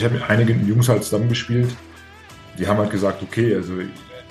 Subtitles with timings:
[0.00, 1.68] ich habe mit einigen Jungs halt zusammengespielt,
[2.58, 3.74] die haben halt gesagt, okay, also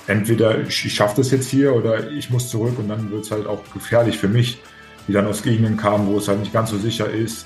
[0.08, 3.46] entweder ich, schaffe das jetzt hier oder ich muss zurück und dann wird es halt
[3.46, 4.60] auch gefährlich für mich,
[5.08, 7.46] die dann aus Gegenden kamen, wo es halt nicht ganz so sicher ist.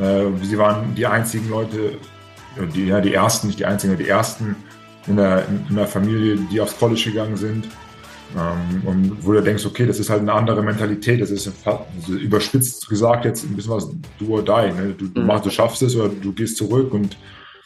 [0.00, 1.98] Äh, sie waren die einzigen Leute,
[2.74, 4.54] die, ja, die ersten, nicht die einzigen, die ersten
[5.08, 7.66] in der, in der Familie, die aufs College gegangen sind.
[8.36, 12.12] Ähm, und wo du denkst, okay, das ist halt eine andere Mentalität, das ist also
[12.12, 13.88] überspitzt gesagt jetzt ein bisschen was
[14.20, 14.72] do or die.
[14.72, 14.94] Ne?
[14.96, 15.26] Du, du, mhm.
[15.26, 17.16] machst, du schaffst es oder du gehst zurück und,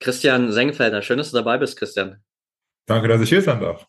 [0.00, 1.02] Christian Sengfelder.
[1.02, 2.22] Schön, dass du dabei bist, Christian.
[2.86, 3.86] Danke, dass ich hier sein darf.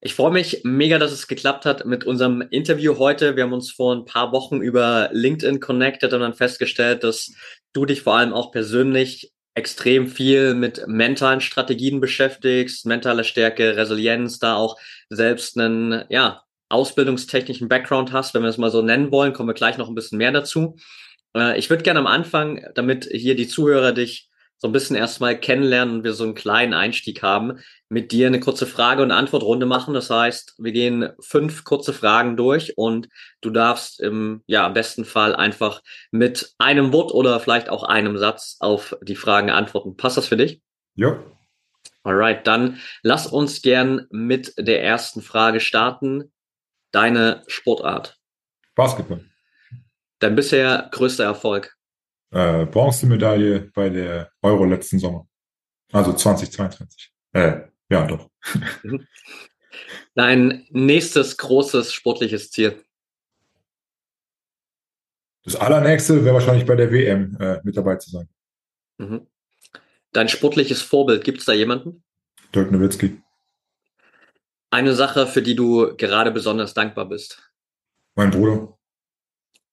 [0.00, 3.34] Ich freue mich mega, dass es geklappt hat mit unserem Interview heute.
[3.34, 7.32] Wir haben uns vor ein paar Wochen über LinkedIn connected und dann festgestellt, dass
[7.72, 14.38] du dich vor allem auch persönlich extrem viel mit mentalen Strategien beschäftigst, mentale Stärke, Resilienz,
[14.38, 14.76] da auch
[15.08, 19.54] selbst einen, ja, ausbildungstechnischen Background hast, wenn wir es mal so nennen wollen, kommen wir
[19.54, 20.76] gleich noch ein bisschen mehr dazu.
[21.36, 25.38] Äh, ich würde gerne am Anfang, damit hier die Zuhörer dich so ein bisschen erstmal
[25.38, 27.58] kennenlernen und wir so einen kleinen Einstieg haben,
[27.88, 29.94] mit dir eine kurze Frage- und Antwortrunde machen.
[29.94, 33.08] Das heißt, wir gehen fünf kurze Fragen durch und
[33.42, 38.16] du darfst im, ja, am besten Fall einfach mit einem Wort oder vielleicht auch einem
[38.16, 39.96] Satz auf die Fragen antworten.
[39.96, 40.62] Passt das für dich?
[40.94, 41.22] Ja.
[42.02, 46.32] Alright, dann lass uns gern mit der ersten Frage starten.
[46.92, 48.16] Deine Sportart?
[48.74, 49.24] Basketball.
[50.18, 51.75] Dein bisher größter Erfolg?
[52.30, 55.26] Äh, Bronzemedaille bei der Euro letzten Sommer.
[55.92, 57.12] Also 2022.
[57.32, 58.30] Äh, ja, doch.
[58.82, 59.06] Mhm.
[60.14, 62.82] Dein nächstes großes sportliches Ziel?
[65.44, 68.28] Das allernächste wäre wahrscheinlich bei der WM äh, mit dabei zu sein.
[68.98, 69.26] Mhm.
[70.12, 72.02] Dein sportliches Vorbild, gibt es da jemanden?
[72.54, 73.20] Dirk Nowitzki.
[74.70, 77.52] Eine Sache, für die du gerade besonders dankbar bist?
[78.16, 78.76] Mein Bruder.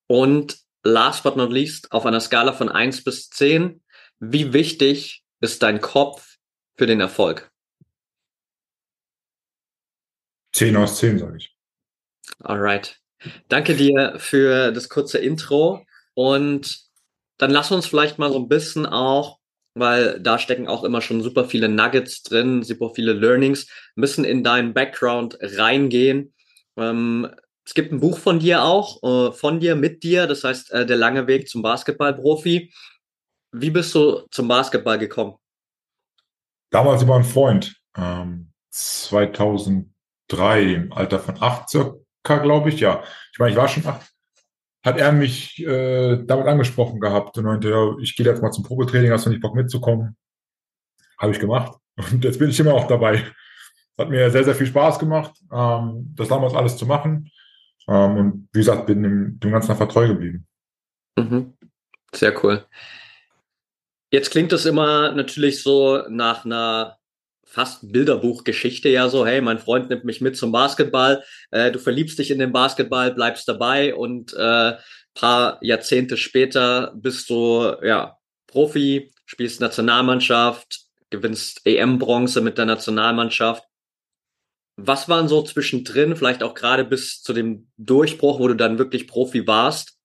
[0.07, 3.81] Und last but not least, auf einer Skala von eins bis zehn,
[4.19, 6.37] wie wichtig ist dein Kopf
[6.75, 7.51] für den Erfolg?
[10.53, 11.55] Zehn aus zehn, sage ich.
[12.39, 12.99] Alright.
[13.47, 16.83] Danke dir für das kurze Intro und
[17.37, 19.39] dann lass uns vielleicht mal so ein bisschen auch,
[19.73, 23.67] weil da stecken auch immer schon super viele Nuggets drin, super viele Learnings,
[23.97, 26.33] ein bisschen in deinen Background reingehen.
[26.77, 27.29] Ähm,
[27.65, 30.85] es gibt ein Buch von dir auch, äh, von dir, mit dir, das heißt äh,
[30.85, 32.73] Der lange Weg zum Basketballprofi.
[33.51, 35.35] Wie bist du zum Basketball gekommen?
[36.71, 43.03] Damals über einen Freund, ähm, 2003, im Alter von acht circa, glaube ich, ja.
[43.31, 44.09] Ich meine, ich war schon acht.
[44.83, 48.65] Hat er mich äh, damit angesprochen gehabt und meinte, ja, ich gehe jetzt mal zum
[48.65, 50.17] Probetraining, hast du nicht Bock mitzukommen?
[51.17, 51.77] Habe ich gemacht.
[51.95, 53.23] Und jetzt bin ich immer auch dabei.
[53.97, 57.29] Hat mir sehr, sehr viel Spaß gemacht, ähm, das damals alles zu machen.
[57.87, 60.47] Ähm, und wie gesagt, bin dem, dem Ganzen einfach treu geblieben.
[61.17, 61.53] Mhm.
[62.13, 62.65] Sehr cool.
[64.11, 66.97] Jetzt klingt das immer natürlich so nach einer
[67.45, 72.17] fast Bilderbuchgeschichte ja so, hey, mein Freund nimmt mich mit zum Basketball, äh, du verliebst
[72.17, 74.73] dich in den Basketball, bleibst dabei und äh,
[75.13, 83.63] paar Jahrzehnte später bist du ja Profi, spielst Nationalmannschaft, gewinnst EM-Bronze mit der Nationalmannschaft.
[84.75, 89.07] Was waren so zwischendrin, vielleicht auch gerade bis zu dem Durchbruch, wo du dann wirklich
[89.07, 89.97] Profi warst,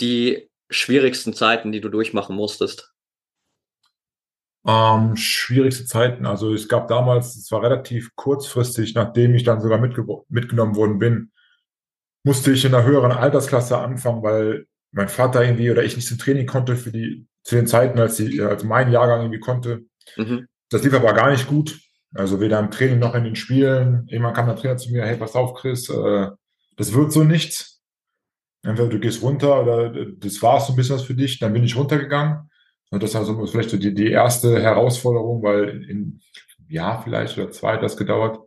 [0.00, 2.92] die schwierigsten Zeiten, die du durchmachen musstest?
[4.66, 6.26] Ähm, schwierigste Zeiten.
[6.26, 10.98] Also es gab damals, es war relativ kurzfristig, nachdem ich dann sogar mitge mitgenommen worden
[10.98, 11.32] bin,
[12.24, 16.18] musste ich in einer höheren Altersklasse anfangen, weil mein Vater irgendwie oder ich nicht zum
[16.18, 19.84] Training konnte für die zu den Zeiten, als, die, als mein Jahrgang irgendwie konnte.
[20.16, 20.48] Mhm.
[20.70, 21.78] Das lief aber gar nicht gut.
[22.14, 24.06] Also weder im Training noch in den Spielen.
[24.08, 26.28] Irgendwann kam der Trainer zu mir, hey, pass auf, Chris, äh,
[26.76, 27.82] das wird so nichts.
[28.62, 31.38] Entweder du gehst runter oder das war so ein bisschen was für dich.
[31.38, 32.50] Dann bin ich runtergegangen.
[32.90, 36.20] Und das war so vielleicht so die, die erste Herausforderung, weil in, in
[36.68, 38.38] Jahr vielleicht oder zwei hat das gedauert.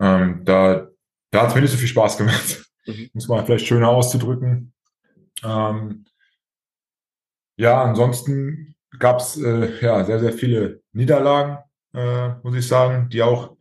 [0.00, 0.90] Ähm, da
[1.30, 2.64] da hat es mir nicht so viel Spaß gemacht.
[2.86, 3.10] Mhm.
[3.12, 4.72] Muss man vielleicht schöner auszudrücken.
[5.44, 6.04] Ähm,
[7.56, 11.58] ja, ansonsten gab es äh, ja, sehr, sehr viele Niederlagen,
[11.94, 13.56] äh, muss ich sagen, die auch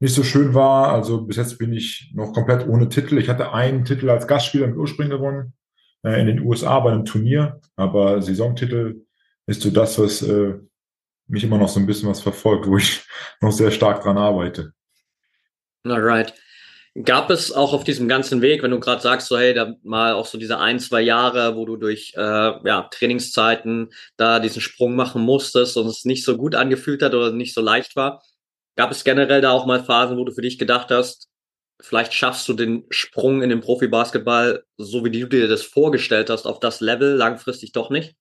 [0.00, 0.92] nicht so schön war.
[0.92, 3.18] Also bis jetzt bin ich noch komplett ohne Titel.
[3.18, 5.54] Ich hatte einen Titel als Gastspieler im Ursprung gewonnen,
[6.02, 9.02] äh, in den USA bei einem Turnier, aber Saisontitel
[9.46, 10.54] ist so das, was äh,
[11.28, 13.06] mich immer noch so ein bisschen was verfolgt, wo ich
[13.40, 14.72] noch sehr stark dran arbeite.
[15.84, 16.34] Alright.
[17.04, 20.12] Gab es auch auf diesem ganzen Weg, wenn du gerade sagst, so hey, da mal
[20.12, 24.94] auch so diese ein, zwei Jahre, wo du durch äh, ja, Trainingszeiten da diesen Sprung
[24.94, 28.22] machen musstest und es nicht so gut angefühlt hat oder nicht so leicht war,
[28.76, 31.30] gab es generell da auch mal Phasen, wo du für dich gedacht hast,
[31.80, 36.46] vielleicht schaffst du den Sprung in den Profibasketball, so wie du dir das vorgestellt hast,
[36.46, 38.14] auf das Level langfristig doch nicht?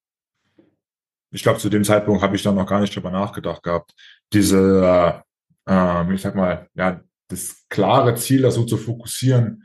[1.32, 3.94] Ich glaube, zu dem Zeitpunkt habe ich da noch gar nicht drüber nachgedacht gehabt.
[4.34, 5.24] Diese,
[5.68, 9.64] äh, äh, ich sag mal, ja, das klare Ziel, das so zu fokussieren,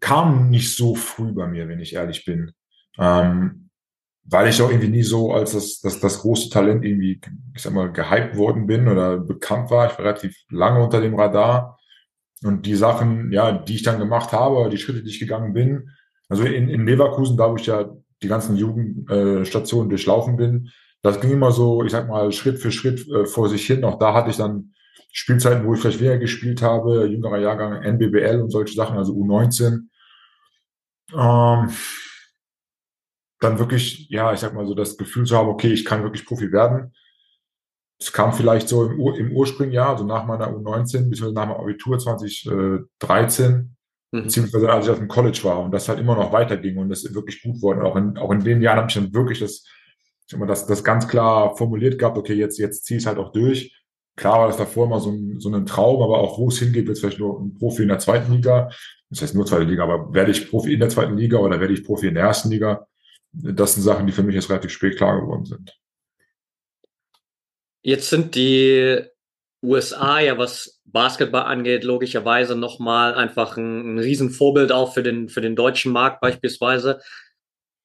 [0.00, 2.52] kam nicht so früh bei mir, wenn ich ehrlich bin.
[2.98, 3.70] Ähm,
[4.24, 7.20] weil ich auch irgendwie nie so als das, das, das große Talent irgendwie,
[7.54, 9.90] ich sag mal, gehypt worden bin oder bekannt war.
[9.90, 11.78] Ich war relativ lange unter dem Radar.
[12.44, 15.90] Und die Sachen, ja, die ich dann gemacht habe, die Schritte, die ich gegangen bin,
[16.28, 17.90] also in, in Leverkusen, da wo ich ja
[18.22, 20.70] die ganzen Jugendstationen äh, durchlaufen bin,
[21.02, 23.84] das ging immer so, ich sag mal, Schritt für Schritt äh, vor sich hin.
[23.84, 24.72] Auch da hatte ich dann
[25.12, 29.88] Spielzeiten, wo ich vielleicht weniger gespielt habe, jüngerer Jahrgang, NBBL und solche Sachen, also U19.
[31.14, 31.70] Ähm,
[33.38, 36.24] dann wirklich, ja, ich sag mal so, das Gefühl zu haben, okay, ich kann wirklich
[36.24, 36.94] Profi werden.
[38.00, 41.60] Es kam vielleicht so im, Ur im Ursprungjahr, also nach meiner U19, beziehungsweise nach meinem
[41.60, 43.76] Abitur 2013,
[44.12, 44.22] mhm.
[44.22, 47.04] beziehungsweise als ich auf dem College war und das halt immer noch weiterging und das
[47.14, 47.80] wirklich gut wurde.
[47.80, 50.46] Und auch in, auch in den Jahren habe ich dann wirklich das, ich sag mal,
[50.46, 53.81] das, das ganz klar formuliert gehabt, okay, jetzt, jetzt zieh es halt auch durch
[54.16, 56.86] Klar war das davor immer so ein, so ein Traum, aber auch wo es hingeht,
[56.86, 58.70] wird es vielleicht nur ein Profi in der zweiten Liga.
[59.08, 61.74] Das heißt nur zweite Liga, aber werde ich Profi in der zweiten Liga oder werde
[61.74, 62.86] ich Profi in der ersten Liga?
[63.32, 65.78] Das sind Sachen, die für mich jetzt relativ spät klar geworden sind.
[67.82, 69.02] Jetzt sind die
[69.62, 75.40] USA ja, was Basketball angeht, logischerweise nochmal einfach ein, ein Riesenvorbild auch für den, für
[75.40, 77.00] den deutschen Markt beispielsweise.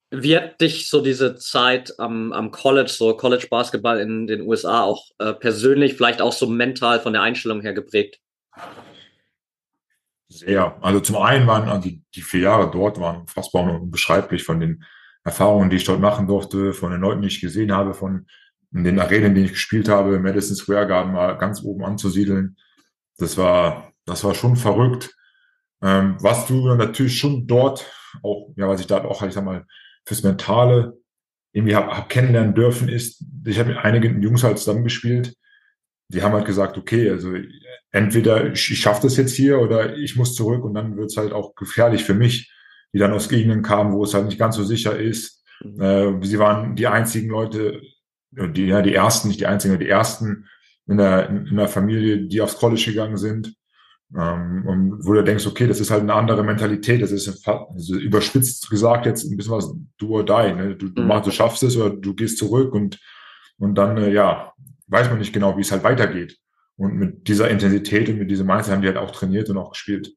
[0.09, 4.83] Wie hat dich so diese Zeit am, am College, so College Basketball in den USA
[4.83, 8.19] auch äh, persönlich, vielleicht auch so mental von der Einstellung her geprägt?
[10.29, 10.77] Sehr.
[10.81, 14.83] Also zum einen waren also die vier Jahre dort waren unfassbar und unbeschreiblich von den
[15.23, 18.27] Erfahrungen, die ich dort machen durfte, von den Leuten, die ich gesehen habe, von
[18.71, 22.57] den Arenen, denen ich gespielt habe, Madison Square Garden mal ganz oben anzusiedeln.
[23.17, 25.13] Das war, das war schon verrückt.
[25.81, 27.85] Ähm, was du natürlich schon dort
[28.23, 29.65] auch, ja, was ich da auch, ich sag mal,
[30.07, 30.97] fürs Mentale
[31.51, 35.33] irgendwie habe hab kennenlernen dürfen, ist, ich habe mit einigen Jungs halt zusammengespielt,
[36.09, 37.33] die haben halt gesagt, okay, also
[37.91, 41.17] entweder ich, ich schaffe das jetzt hier oder ich muss zurück und dann wird es
[41.17, 42.53] halt auch gefährlich für mich,
[42.93, 45.43] die dann aus Gegenden kamen, wo es halt nicht ganz so sicher ist.
[45.63, 45.81] Mhm.
[45.81, 47.81] Äh, sie waren die einzigen Leute,
[48.31, 50.47] die, ja, die ersten, nicht die einzigen, die ersten
[50.87, 53.53] in der, in der Familie, die aufs College gegangen sind.
[54.15, 57.95] Ähm, und wo du denkst, okay, das ist halt eine andere Mentalität, das ist also
[57.95, 60.53] überspitzt gesagt jetzt ein bisschen was do or die.
[60.53, 60.75] Ne?
[60.75, 61.07] Du, du, mhm.
[61.07, 62.99] machst, du schaffst es oder du gehst zurück und,
[63.57, 64.53] und dann, äh, ja,
[64.87, 66.37] weiß man nicht genau, wie es halt weitergeht.
[66.77, 69.71] Und mit dieser Intensität und mit diesem Mindset haben die halt auch trainiert und auch
[69.71, 70.13] gespielt.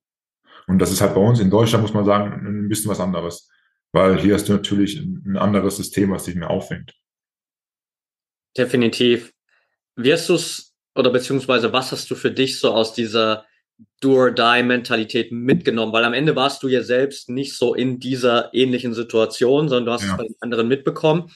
[0.67, 3.51] Und das ist halt bei uns in Deutschland, muss man sagen, ein bisschen was anderes.
[3.93, 6.95] Weil hier hast du natürlich ein anderes System, was dich mehr auffängt.
[8.57, 9.33] Definitiv.
[9.97, 13.47] Wie hast du es, oder beziehungsweise was hast du für dich so aus dieser
[14.01, 15.93] Do-or-Die-Mentalität mitgenommen?
[15.93, 19.93] Weil am Ende warst du ja selbst nicht so in dieser ähnlichen Situation, sondern du
[19.93, 20.13] hast ja.
[20.13, 21.31] es bei den anderen mitbekommen.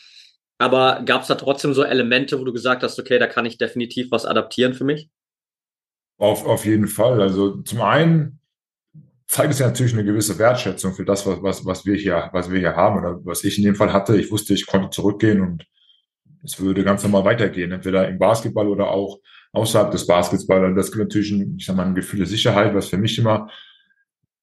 [0.58, 3.58] Aber gab es da trotzdem so Elemente, wo du gesagt hast, okay, da kann ich
[3.58, 5.10] definitiv was adaptieren für mich?
[6.16, 7.20] Auf, auf jeden Fall.
[7.20, 8.38] Also zum einen
[9.26, 12.50] zeigt es ja natürlich eine gewisse Wertschätzung für das, was, was, was wir hier, was
[12.50, 14.16] wir hier haben oder was ich in dem Fall hatte.
[14.16, 15.66] Ich wusste, ich konnte zurückgehen und
[16.44, 19.18] es würde ganz normal weitergehen, entweder im Basketball oder auch
[19.54, 20.76] außerhalb des Basketballs.
[20.76, 23.50] Das gibt natürlich ein, ich sag mal, ein Gefühl der Sicherheit, was für mich immer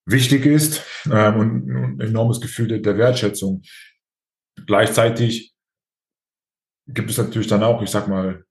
[0.06, 3.62] wichtig ist ähm, und ein enormes Gefühl der, der Wertschätzung.
[4.66, 5.54] Gleichzeitig
[6.88, 8.44] gibt es natürlich dann auch, ich sag mal,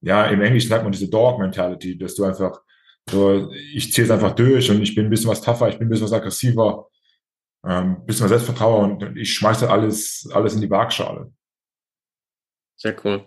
[0.00, 2.60] ja, im Englischen sagt man diese Dog-Mentality, dass du einfach
[3.08, 5.86] so, ich ziehe es einfach durch und ich bin ein bisschen was tougher, ich bin
[5.86, 6.88] ein bisschen was aggressiver,
[7.64, 11.32] ähm, ein bisschen was Selbstvertrauen und ich schmeiße alles, alles in die Waagschale.
[12.76, 13.26] Sehr cool.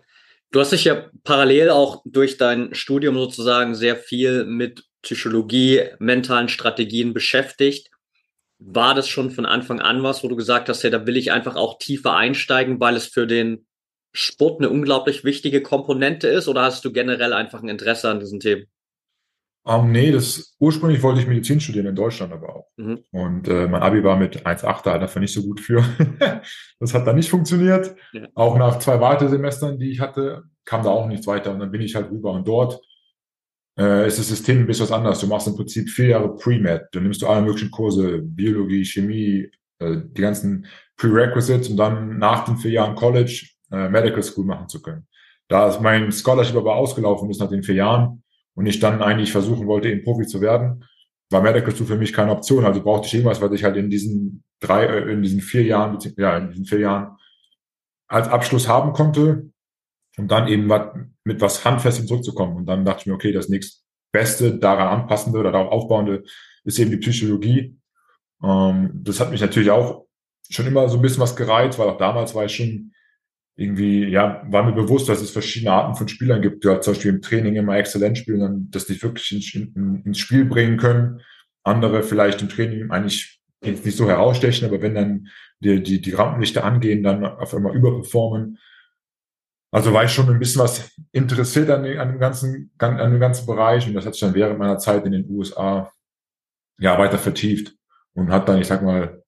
[0.52, 6.48] Du hast dich ja parallel auch durch dein Studium sozusagen sehr viel mit Psychologie, mentalen
[6.48, 7.90] Strategien beschäftigt.
[8.60, 11.32] War das schon von Anfang an was, wo du gesagt hast, ja, da will ich
[11.32, 13.68] einfach auch tiefer einsteigen, weil es für den
[14.14, 16.48] Sport eine unglaublich wichtige Komponente ist?
[16.48, 18.68] Oder hast du generell einfach ein Interesse an diesen Themen?
[19.68, 22.68] Um, nee, das ursprünglich wollte ich Medizin studieren in Deutschland aber auch.
[22.78, 23.00] Mhm.
[23.12, 25.84] Und äh, mein Abi war mit 1,8 da dafür nicht so gut für.
[26.80, 27.94] das hat dann nicht funktioniert.
[28.14, 28.30] Ja.
[28.34, 31.52] Auch nach zwei Wartesemestern, die ich hatte, kam da auch nichts weiter.
[31.52, 32.32] Und dann bin ich halt rüber.
[32.32, 32.80] Und dort
[33.78, 35.20] äh, ist das System ein bisschen was anderes.
[35.20, 36.88] Du machst im Prinzip vier Jahre Pre-Med.
[36.94, 42.46] Dann nimmst du alle möglichen Kurse, Biologie, Chemie, äh, die ganzen Prerequisites, um dann nach
[42.46, 45.06] den vier Jahren College äh, Medical School machen zu können.
[45.50, 48.24] Da ist mein Scholarship aber ausgelaufen ist nach den vier Jahren
[48.58, 50.84] und ich dann eigentlich versuchen wollte, eben Profi zu werden,
[51.30, 52.66] war Medical für mich keine Option.
[52.66, 56.00] Also brauchte ich irgendwas, was ich halt in diesen drei, äh, in diesen vier Jahren,
[56.18, 57.18] ja, in diesen vier Jahren
[58.08, 59.52] als Abschluss haben konnte,
[60.18, 60.68] um dann eben
[61.24, 62.58] mit was Handfestem zurückzukommen.
[62.58, 66.24] Und dann dachte ich mir, okay, das nächstbeste daran anpassende oder darauf aufbauende
[66.64, 67.78] ist eben die Psychologie.
[68.44, 70.08] Ähm, das hat mich natürlich auch
[70.50, 72.92] schon immer so ein bisschen was gereizt, weil auch damals war ich schon
[73.58, 76.94] irgendwie, ja, war mir bewusst, dass es verschiedene Arten von Spielern gibt, die halt zum
[76.94, 80.78] Beispiel im Training immer exzellent spielen und das nicht wirklich ins, in, ins Spiel bringen
[80.78, 81.22] können.
[81.64, 85.28] Andere vielleicht im Training eigentlich jetzt nicht so herausstechen, aber wenn dann
[85.60, 88.60] die, die, die Rampenlichter angehen, dann auf einmal überperformen.
[89.72, 93.48] Also war ich schon ein bisschen was interessiert an, an, dem ganzen, an dem ganzen
[93.48, 95.92] Bereich und das hat sich dann während meiner Zeit in den USA
[96.80, 97.74] ja weiter vertieft
[98.14, 99.24] und hat dann, ich sag mal,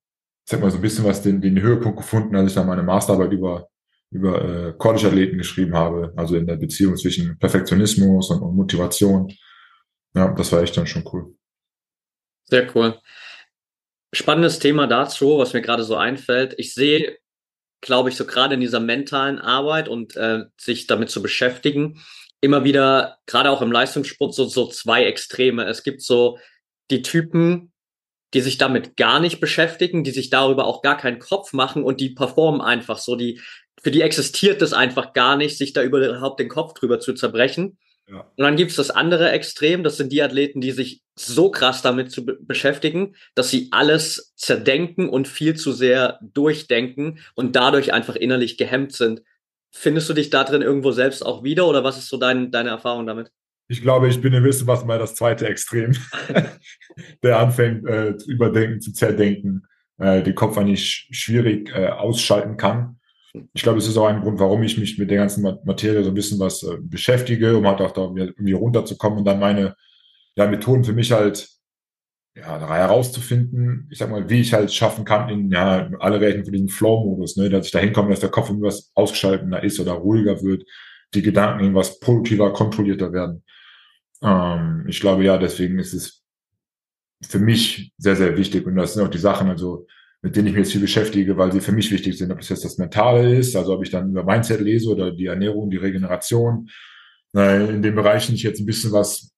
[0.45, 2.83] ich sag mal so ein bisschen was den, den Höhepunkt gefunden, als ich dann meine
[2.83, 3.69] Masterarbeit über
[4.11, 9.31] über äh, College-Athleten geschrieben habe, also in der Beziehung zwischen Perfektionismus und, und Motivation.
[10.15, 11.35] Ja, das war echt dann schon cool.
[12.45, 12.99] Sehr cool.
[14.11, 16.55] Spannendes Thema dazu, was mir gerade so einfällt.
[16.57, 17.19] Ich sehe,
[17.81, 22.01] glaube ich, so gerade in dieser mentalen Arbeit und äh, sich damit zu beschäftigen,
[22.41, 25.65] immer wieder, gerade auch im Leistungssport, so, so zwei Extreme.
[25.65, 26.39] Es gibt so
[26.89, 27.71] die Typen,
[28.33, 31.99] die sich damit gar nicht beschäftigen, die sich darüber auch gar keinen Kopf machen und
[31.99, 33.41] die performen einfach so, die
[33.81, 37.77] für die existiert es einfach gar nicht, sich da überhaupt den Kopf drüber zu zerbrechen.
[38.07, 38.21] Ja.
[38.21, 42.11] Und dann gibt's das andere Extrem, das sind die Athleten, die sich so krass damit
[42.11, 48.15] zu be beschäftigen, dass sie alles zerdenken und viel zu sehr durchdenken und dadurch einfach
[48.15, 49.21] innerlich gehemmt sind.
[49.71, 52.69] Findest du dich da drin irgendwo selbst auch wieder oder was ist so dein, deine
[52.69, 53.31] Erfahrung damit?
[53.67, 55.95] Ich glaube, ich bin ein bisschen was mal das zweite Extrem,
[57.23, 59.67] der anfängt äh, zu überdenken, zu zerdenken,
[59.99, 62.98] äh, den Kopf eigentlich schwierig äh, ausschalten kann
[63.53, 66.09] ich glaube, es ist auch ein Grund, warum ich mich mit der ganzen Materie so
[66.09, 69.75] ein bisschen was äh, beschäftige, um halt auch da irgendwie runterzukommen und dann meine
[70.35, 71.49] ja, Methoden für mich halt
[72.35, 76.51] ja, herauszufinden, ich sag mal, wie ich halt schaffen kann, in ja, alle Rechten für
[76.51, 80.41] diesen Flow-Modus, ne, dass ich da hinkomme, dass der Kopf irgendwas ausgeschalteter ist oder ruhiger
[80.41, 80.63] wird,
[81.13, 83.43] die Gedanken irgendwas produktiver, kontrollierter werden.
[84.21, 86.23] Ähm, ich glaube, ja, deswegen ist es
[87.21, 89.87] für mich sehr, sehr wichtig und das sind auch die Sachen, also
[90.21, 92.31] mit denen ich mich jetzt viel beschäftige, weil sie für mich wichtig sind.
[92.31, 95.27] Ob das jetzt das Mentale ist, also ob ich dann über Mindset lese oder die
[95.27, 96.69] Ernährung, die Regeneration.
[97.33, 99.31] In den Bereichen ich jetzt ein bisschen was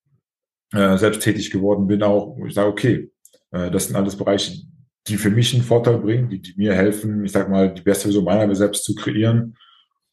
[0.73, 3.11] äh, selbsttätig geworden bin, auch, wo ich sage, okay,
[3.51, 4.61] äh, das sind alles Bereiche,
[5.07, 8.03] die für mich einen Vorteil bringen, die, die mir helfen, ich sag mal, die beste
[8.03, 9.57] Version meiner selbst zu kreieren.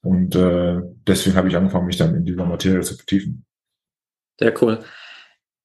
[0.03, 3.45] Und äh, deswegen habe ich angefangen, mich dann in dieser Materie zu vertiefen.
[4.39, 4.81] Sehr cool.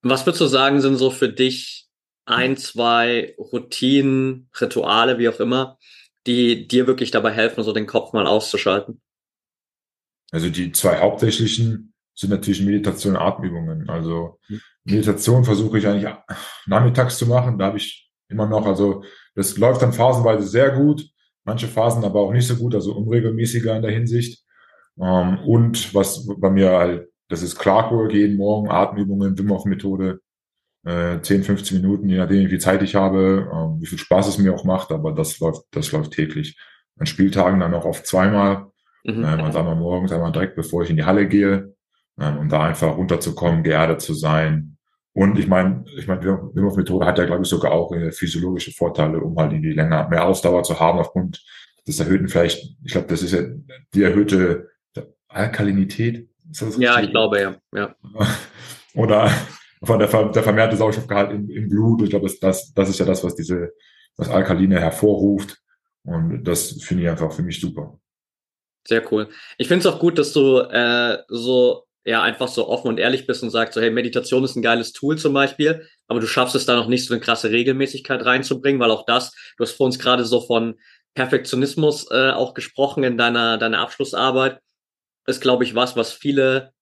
[0.01, 1.82] Was würdest du sagen, sind so für dich
[2.25, 5.77] ein, zwei Routinen, Rituale, wie auch immer,
[6.25, 9.01] die dir wirklich dabei helfen, so den Kopf mal auszuschalten?
[10.31, 13.89] Also die zwei hauptsächlichen sind natürlich Meditation und Atemübungen.
[13.89, 14.61] Also mhm.
[14.85, 16.13] Meditation versuche ich eigentlich
[16.65, 17.57] nachmittags zu machen.
[17.57, 19.03] Da habe ich immer noch, also
[19.35, 21.07] das läuft dann phasenweise sehr gut,
[21.43, 24.43] manche Phasen aber auch nicht so gut, also unregelmäßiger in der Hinsicht.
[24.99, 30.19] Ähm, und was bei mir halt, das ist Clarkwork jeden Morgen, Atemübungen, Wim Hof Methode,
[30.85, 34.27] äh, 10, 15 Minuten, je nachdem, wie viel Zeit ich habe, ähm, wie viel Spaß
[34.27, 36.57] es mir auch macht, aber das läuft, das läuft täglich.
[36.99, 38.67] An Spieltagen dann auch oft zweimal,
[39.03, 39.23] mhm.
[39.23, 41.73] ähm, also einmal morgens, einmal direkt, bevor ich in die Halle gehe,
[42.19, 44.77] ähm, um da einfach runterzukommen, geerdet zu sein.
[45.13, 49.19] Und ich meine, ich meine, Methode hat ja, glaube ich, sogar auch äh, physiologische Vorteile,
[49.19, 51.43] um halt die länger mehr Ausdauer zu haben aufgrund
[51.87, 53.41] des erhöhten vielleicht, ich glaube, das ist ja
[53.93, 54.69] die erhöhte
[55.27, 56.29] Alkalinität.
[56.77, 57.55] ja, ich glaube, ja.
[57.73, 57.95] ja.
[58.95, 59.31] Oder
[59.83, 62.01] von der, der vermehrte Sauerstoffgehalt im, im Blut.
[62.01, 63.71] Ich glaube, das, das, ist ja das, was diese,
[64.17, 65.57] was Alkaline hervorruft.
[66.03, 67.99] Und das finde ich einfach für mich super.
[68.87, 69.29] Sehr cool.
[69.57, 73.25] Ich finde es auch gut, dass du äh, so ja einfach so offen und ehrlich
[73.25, 76.55] bist und sagst so, hey, Meditation ist ein geiles Tool zum Beispiel, aber du schaffst
[76.55, 79.85] es da noch nicht so eine krasse Regelmäßigkeit reinzubringen, weil auch das, du hast vor
[79.85, 80.75] uns gerade so von
[81.13, 84.59] Perfektionismus äh, auch gesprochen in deiner, deiner Abschlussarbeit,
[85.25, 86.72] ist, glaube ich, was, was viele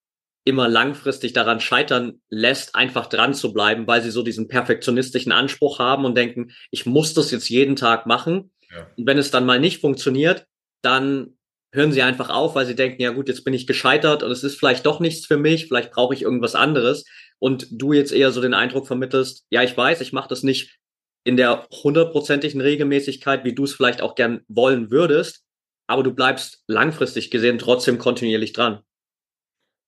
[0.44, 5.80] immer langfristig daran scheitern lässt, einfach dran zu bleiben, weil sie so diesen perfektionistischen Anspruch
[5.80, 8.52] haben und denken, ich muss das jetzt jeden Tag machen.
[8.72, 8.88] Ja.
[8.98, 10.46] Und wenn es dann mal nicht funktioniert,
[10.82, 11.38] dann
[11.74, 14.44] hören sie einfach auf, weil sie denken, ja gut, jetzt bin ich gescheitert und es
[14.44, 17.06] ist vielleicht doch nichts für mich, vielleicht brauche ich irgendwas anderes.
[17.40, 20.78] Und du jetzt eher so den Eindruck vermittelst, ja, ich weiß, ich mache das nicht
[21.24, 25.44] in der hundertprozentigen Regelmäßigkeit, wie du es vielleicht auch gern wollen würdest,
[25.88, 28.82] aber du bleibst langfristig gesehen trotzdem kontinuierlich dran.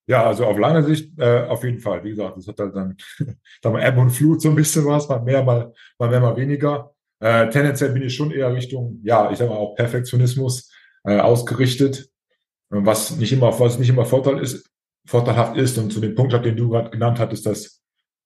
[0.05, 2.03] Ja, also auf lange Sicht äh, auf jeden Fall.
[2.03, 2.97] Wie gesagt, das hat halt dann,
[3.61, 6.93] dann Ebb und Flut so ein bisschen was, mal mehr, mal, mal mehr, mal weniger.
[7.19, 10.69] Äh, tendenziell bin ich schon eher Richtung, ja, ich sag mal auch Perfektionismus
[11.05, 12.09] äh, ausgerichtet,
[12.69, 14.69] was nicht immer, was nicht immer Vorteil ist,
[15.05, 17.81] vorteilhaft ist und zu dem Punkt, den du gerade genannt hattest, dass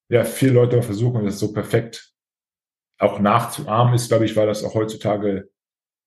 [0.10, 2.12] ja viele Leute versuchen, das so perfekt
[2.98, 5.50] auch nachzuahmen ist, glaube ich, weil das auch heutzutage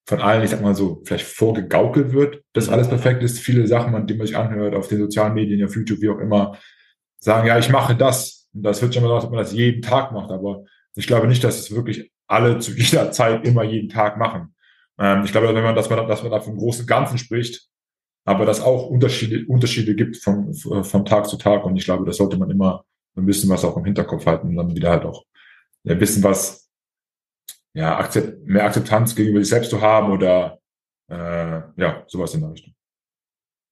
[0.07, 3.38] von allen, ich sag mal so, vielleicht vorgegaukelt wird, dass alles perfekt ist.
[3.38, 6.19] Viele Sachen, an denen man sich anhört, auf den sozialen Medien, auf YouTube, wie auch
[6.19, 6.59] immer,
[7.21, 8.49] sagen, ja, ich mache das.
[8.52, 10.30] Und das wird schon mal dass man das jeden Tag macht.
[10.30, 10.64] Aber
[10.97, 14.54] ich glaube nicht, dass es wirklich alle zu jeder Zeit immer jeden Tag machen.
[14.99, 17.69] Ähm, ich glaube, wenn man, dass man, dass man da vom großen Ganzen spricht,
[18.25, 21.64] aber dass auch Unterschiede, Unterschiede gibt von, von Tag zu Tag.
[21.64, 22.85] Und ich glaube, das sollte man immer
[23.16, 25.25] ein bisschen was auch im Hinterkopf halten und dann wieder halt auch
[25.85, 26.69] ja, wissen, was,
[27.74, 30.60] ja, Akzept, mehr Akzeptanz gegenüber sich selbst zu haben oder
[31.08, 32.74] äh, ja, sowas in der Richtung.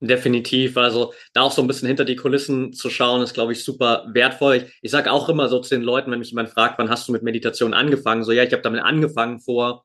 [0.01, 0.77] Definitiv.
[0.77, 4.07] Also da auch so ein bisschen hinter die Kulissen zu schauen, ist, glaube ich, super
[4.13, 4.57] wertvoll.
[4.57, 7.09] Ich, ich sage auch immer so zu den Leuten, wenn mich jemand fragt, wann hast
[7.09, 8.23] du mit Meditation angefangen?
[8.23, 9.85] So, ja, ich habe damit angefangen vor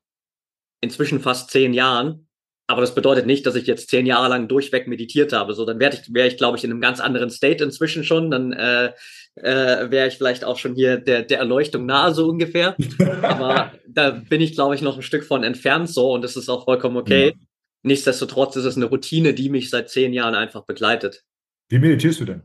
[0.80, 2.28] inzwischen fast zehn Jahren.
[2.66, 5.52] Aber das bedeutet nicht, dass ich jetzt zehn Jahre lang durchweg meditiert habe.
[5.52, 8.30] So, dann wäre ich, wäre ich, glaube ich, in einem ganz anderen State inzwischen schon.
[8.30, 8.92] Dann äh,
[9.36, 12.76] äh, wäre ich vielleicht auch schon hier der, der Erleuchtung nahe, so ungefähr.
[13.22, 16.48] Aber da bin ich, glaube ich, noch ein Stück von entfernt so und das ist
[16.48, 17.28] auch vollkommen okay.
[17.28, 17.46] Ja.
[17.82, 21.22] Nichtsdestotrotz ist es eine Routine, die mich seit zehn Jahren einfach begleitet.
[21.68, 22.42] Wie meditierst du denn?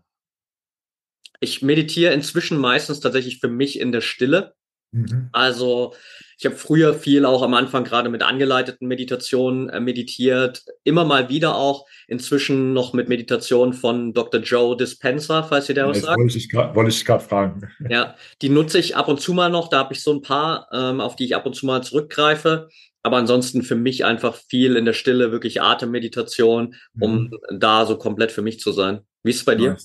[1.39, 4.53] Ich meditiere inzwischen meistens tatsächlich für mich in der Stille.
[4.91, 5.29] Mhm.
[5.31, 5.93] Also
[6.39, 11.27] ich habe früher viel auch am Anfang gerade mit angeleiteten Meditationen äh, meditiert, immer mal
[11.27, 14.39] wieder auch inzwischen noch mit Meditationen von Dr.
[14.39, 16.17] Joe Dispenza, falls ihr der was sagt.
[16.17, 17.69] Wollte ich wollte gerade fragen.
[17.89, 19.67] Ja, die nutze ich ab und zu mal noch.
[19.67, 22.69] Da habe ich so ein paar, ähm, auf die ich ab und zu mal zurückgreife.
[23.03, 27.37] Aber ansonsten für mich einfach viel in der Stille, wirklich Atemmeditation, um mhm.
[27.51, 29.01] da so komplett für mich zu sein.
[29.23, 29.75] Wie ist es bei dir?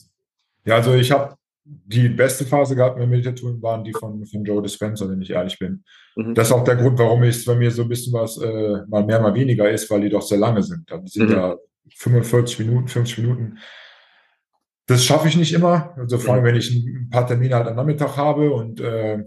[0.65, 4.63] Ja, also ich habe die beste Phase gehabt mit Meditation waren die von, von Joe
[4.63, 5.83] Dispenza, wenn ich ehrlich bin.
[6.15, 6.35] Mhm.
[6.35, 9.05] Das ist auch der Grund, warum es bei mir so ein bisschen was äh, mal
[9.05, 10.91] mehr, mal weniger ist, weil die doch sehr lange sind.
[10.91, 11.37] Die sind mhm.
[11.37, 11.57] ja
[11.97, 13.59] 45 Minuten, 50 Minuten.
[14.87, 15.95] Das schaffe ich nicht immer.
[15.97, 16.49] Also vor allem, mhm.
[16.49, 19.25] wenn ich ein paar Termine halt am Nachmittag habe und äh,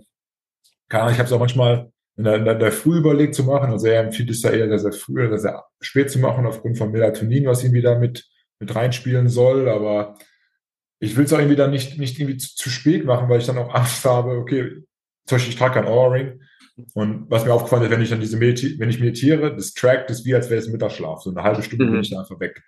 [0.89, 3.71] keine Ahnung, ich habe es auch manchmal in der, in der Früh überlegt zu machen.
[3.71, 6.77] Also er empfiehlt es da eher sehr, sehr früh oder sehr spät zu machen, aufgrund
[6.77, 8.27] von Melatonin, was irgendwie da mit,
[8.59, 9.69] mit reinspielen soll.
[9.69, 10.15] Aber
[10.99, 13.45] ich will es auch irgendwie dann nicht, nicht irgendwie zu, zu, spät machen, weil ich
[13.45, 14.83] dann auch Angst habe, okay,
[15.25, 16.41] zum Beispiel ich trage kein Ohrring.
[16.93, 20.11] Und was mir aufgefallen ist, wenn ich dann diese Mediti wenn ich meditiere, das trackt
[20.11, 21.21] ist wie als wäre es Mittagsschlaf.
[21.21, 21.91] So eine halbe Stunde mhm.
[21.91, 22.63] bin ich dann einfach weg.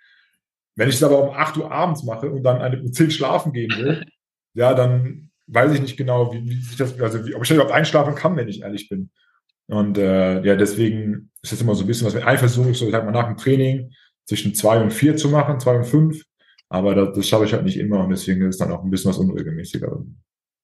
[0.76, 3.52] Wenn ich es aber um 8 Uhr abends mache und dann eine um 10 schlafen
[3.52, 4.04] gehen will,
[4.54, 7.72] ja, dann weiß ich nicht genau, wie, wie sich das, also wie, ob ich überhaupt
[7.72, 9.10] einschlafen kann, wenn ich ehrlich bin.
[9.66, 12.86] Und äh, ja, deswegen ist das immer so ein bisschen was wir einfach versuchen, so
[12.86, 13.92] ich sag mal nach dem Training
[14.26, 16.24] zwischen zwei und vier zu machen, zwei und fünf.
[16.70, 19.10] Aber das, das schaffe ich halt nicht immer und deswegen ist dann auch ein bisschen
[19.10, 20.02] was unregelmäßiger.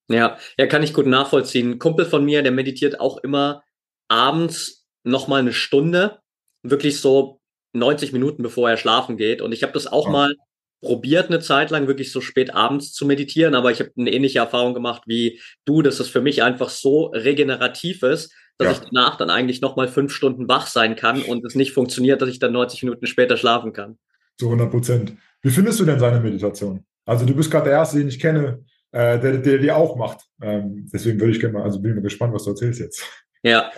[0.09, 1.73] Ja, ja, kann ich gut nachvollziehen.
[1.73, 3.65] Ein Kumpel von mir, der meditiert auch immer
[4.09, 6.21] abends nochmal eine Stunde,
[6.63, 7.41] wirklich so
[7.73, 9.43] 90 Minuten, bevor er schlafen geht.
[9.43, 10.13] Und ich habe das auch ja.
[10.13, 10.35] mal
[10.81, 14.39] probiert, eine Zeit lang wirklich so spät abends zu meditieren, aber ich habe eine ähnliche
[14.39, 18.73] Erfahrung gemacht wie du, dass es für mich einfach so regenerativ ist, dass ja.
[18.73, 22.29] ich danach dann eigentlich nochmal fünf Stunden wach sein kann und es nicht funktioniert, dass
[22.29, 23.99] ich dann 90 Minuten später schlafen kann.
[24.39, 25.17] Zu 100 Prozent.
[25.47, 26.85] Wie findest du denn seine Meditation?
[27.05, 30.25] Also du bist gerade der Erste, den ich kenne, äh, der, der die auch macht.
[30.43, 33.05] Ähm, deswegen würde ich gerne mal, also bin ich mal gespannt, was du erzählst jetzt.
[33.45, 33.71] Ja,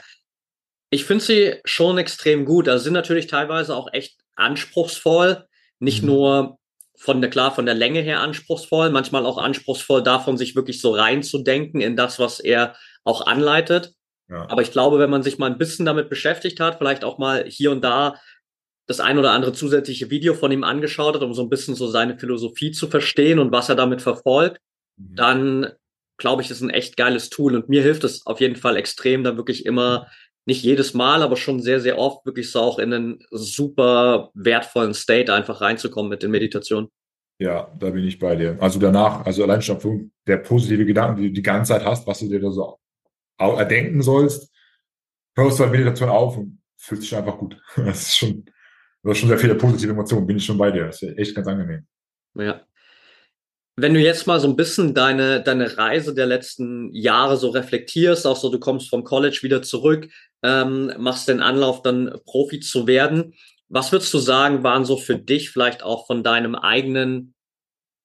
[0.88, 2.70] ich finde sie schon extrem gut.
[2.70, 5.44] Also sind natürlich teilweise auch echt anspruchsvoll.
[5.78, 6.08] Nicht mhm.
[6.08, 6.58] nur
[6.96, 10.92] von der, klar, von der Länge her anspruchsvoll, manchmal auch anspruchsvoll davon, sich wirklich so
[10.94, 13.92] reinzudenken in das, was er auch anleitet.
[14.30, 14.48] Ja.
[14.48, 17.44] Aber ich glaube, wenn man sich mal ein bisschen damit beschäftigt hat, vielleicht auch mal
[17.44, 18.14] hier und da
[18.88, 21.86] das ein oder andere zusätzliche Video von ihm angeschaut hat, um so ein bisschen so
[21.86, 24.60] seine Philosophie zu verstehen und was er damit verfolgt,
[24.96, 25.14] mhm.
[25.14, 25.72] dann
[26.16, 29.22] glaube ich, ist ein echt geiles Tool und mir hilft es auf jeden Fall extrem,
[29.22, 30.08] da wirklich immer
[30.46, 34.94] nicht jedes Mal, aber schon sehr, sehr oft wirklich so auch in einen super wertvollen
[34.94, 36.88] State einfach reinzukommen mit den Meditationen.
[37.38, 38.56] Ja, da bin ich bei dir.
[38.58, 42.18] Also danach, also allein schon der positive Gedanken, die du die ganze Zeit hast, was
[42.18, 42.78] du dir da so
[43.38, 44.52] erdenken sollst,
[45.36, 47.60] hörst du halt Meditation auf und fühlt sich einfach gut.
[47.76, 48.44] Das ist schon,
[49.02, 50.86] Du hast schon sehr viele positive Emotionen, bin ich schon bei dir.
[50.86, 51.86] Das ist echt ganz angenehm.
[52.34, 52.62] Ja.
[53.76, 58.26] Wenn du jetzt mal so ein bisschen deine, deine Reise der letzten Jahre so reflektierst,
[58.26, 60.08] auch so, du kommst vom College wieder zurück,
[60.42, 63.34] ähm, machst den Anlauf, dann Profi zu werden.
[63.68, 67.34] Was würdest du sagen, waren so für dich vielleicht auch von deinem eigenen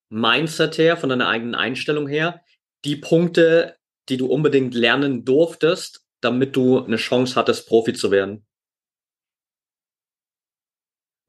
[0.09, 2.41] Mindset her, von deiner eigenen Einstellung her,
[2.85, 3.75] die Punkte,
[4.09, 8.45] die du unbedingt lernen durftest, damit du eine Chance hattest, Profi zu werden?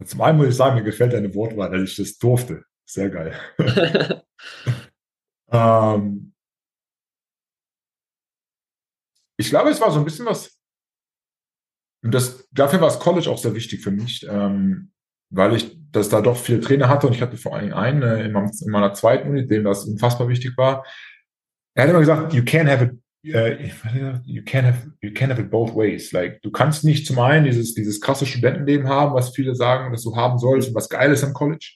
[0.03, 2.65] Zum einen muss ich sagen, mir gefällt deine Wortwahl, dass ich das durfte.
[2.85, 3.35] Sehr geil.
[5.51, 6.35] ähm,
[9.37, 10.59] ich glaube, es war so ein bisschen was.
[12.03, 14.93] Und das, dafür war das College auch sehr wichtig für mich, ähm,
[15.31, 18.27] weil ich das da doch viele Trainer hatte und ich hatte vor allem einen äh,
[18.27, 20.85] in, meinem, in, meiner zweiten Uni, dem das unfassbar wichtig war.
[21.75, 22.93] Er hat immer gesagt, you can't have it,
[23.25, 23.57] uh,
[24.25, 26.13] you can't have, you can't have it both ways.
[26.13, 30.03] Like, du kannst nicht zum einen dieses, dieses krasse Studentenleben haben, was viele sagen, dass
[30.03, 31.73] du haben sollst und was geil ist am College.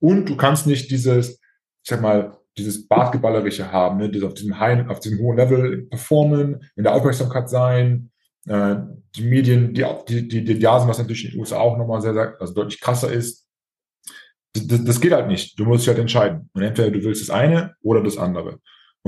[0.00, 1.40] Und du kannst nicht dieses,
[1.82, 6.64] ich sag mal, dieses Basketballerische haben, ne, auf diesem high, auf diesem hohen Level performen,
[6.76, 8.10] in der Aufmerksamkeit sein,
[8.46, 8.76] äh,
[9.16, 12.14] die Medien, die, die, die, die Jasen, was natürlich in den USA auch nochmal sehr,
[12.14, 13.46] sehr, also deutlich krasser ist.
[14.52, 15.58] Das, das geht halt nicht.
[15.58, 16.50] Du musst dich halt entscheiden.
[16.52, 18.58] Und entweder du willst das eine oder das andere.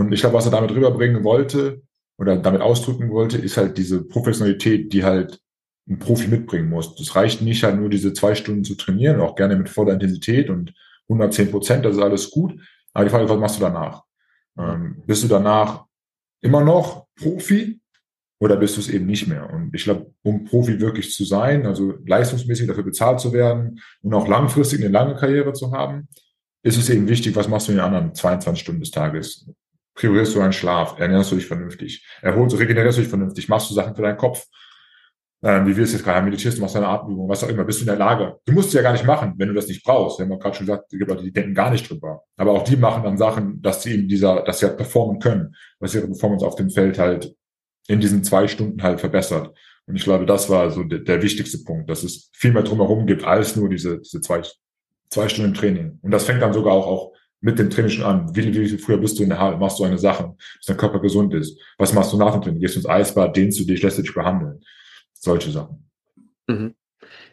[0.01, 1.83] Und ich glaube, was er damit rüberbringen wollte
[2.17, 5.41] oder damit ausdrücken wollte, ist halt diese Professionalität, die halt
[5.87, 6.95] ein Profi mitbringen muss.
[6.97, 10.49] Das reicht nicht halt nur diese zwei Stunden zu trainieren, auch gerne mit voller Intensität
[10.49, 10.73] und
[11.11, 12.59] 110 Prozent, das ist alles gut.
[12.95, 14.05] Aber die Frage ist, was machst du danach?
[14.59, 15.85] Ähm, bist du danach
[16.41, 17.79] immer noch Profi
[18.39, 19.51] oder bist du es eben nicht mehr?
[19.51, 24.15] Und ich glaube, um Profi wirklich zu sein, also leistungsmäßig dafür bezahlt zu werden und
[24.15, 26.09] auch langfristig eine lange Karriere zu haben,
[26.63, 29.47] ist es eben wichtig, was machst du in den anderen 22 Stunden des Tages?
[29.94, 30.98] Priorisierst du deinen Schlaf?
[30.98, 32.07] Ernährst du dich vernünftig?
[32.22, 33.48] Erholst, regenerierst du dich vernünftig?
[33.48, 34.46] Machst du Sachen für deinen Kopf?
[35.42, 37.64] ähm, wie wir es jetzt gerade haben, meditierst, du machst deine Atemübung, was auch immer,
[37.64, 38.37] bist du in der Lage.
[38.44, 40.18] Du musst es ja gar nicht machen, wenn du das nicht brauchst.
[40.18, 42.24] Wir haben ja gerade schon gesagt, es Leute, die denken gar nicht drüber.
[42.37, 45.55] Aber auch die machen dann Sachen, dass sie in dieser, dass sie halt performen können,
[45.79, 47.35] was ihre Performance auf dem Feld halt
[47.88, 49.57] in diesen zwei Stunden halt verbessert.
[49.87, 53.07] Und ich glaube, das war so der, der wichtigste Punkt, dass es viel mehr drumherum
[53.07, 54.42] gibt als nur diese, diese zwei,
[55.09, 55.98] zwei Stunden Training.
[56.03, 58.37] Und das fängt dann sogar auch, auch mit dem Training schon an.
[58.37, 59.57] Wie, wie früher bist du in der Halle?
[59.57, 61.59] Machst du eine Sache, dass dein Körper gesund ist?
[61.79, 62.61] Was machst du nach dem Training?
[62.61, 64.61] Gehst du ins Eisbad, dehnst du dich, lässt du dich behandeln?
[65.20, 65.90] solche Sachen.
[66.46, 66.74] Mhm.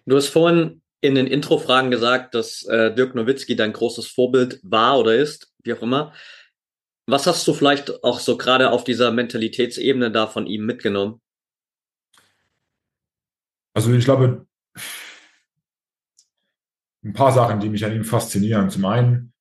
[0.06, 5.00] Du hast vorhin in den Intro-Fragen gesagt, dass äh, Dirk Nowitzki dein großes Vorbild war
[5.00, 6.14] oder ist, wie auch immer.
[7.08, 11.22] Was hast du vielleicht auch so gerade auf dieser Mentalitätsebene da von ihm mitgenommen?
[13.74, 14.46] Also ich glaube,
[17.04, 18.70] ein paar Sachen, die mich an ihm faszinieren.
[18.70, 19.34] Zum einen,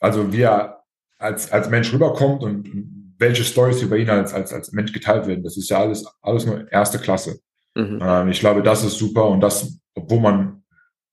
[0.00, 0.82] also wie er
[1.18, 5.42] als, als Mensch rüberkommt und welche Stories über ihn als, als, als Mensch geteilt werden.
[5.42, 7.40] Das ist ja alles, alles nur erste Klasse.
[7.74, 7.98] Mhm.
[8.02, 10.62] Ähm, ich glaube, das ist super und das, obwohl man,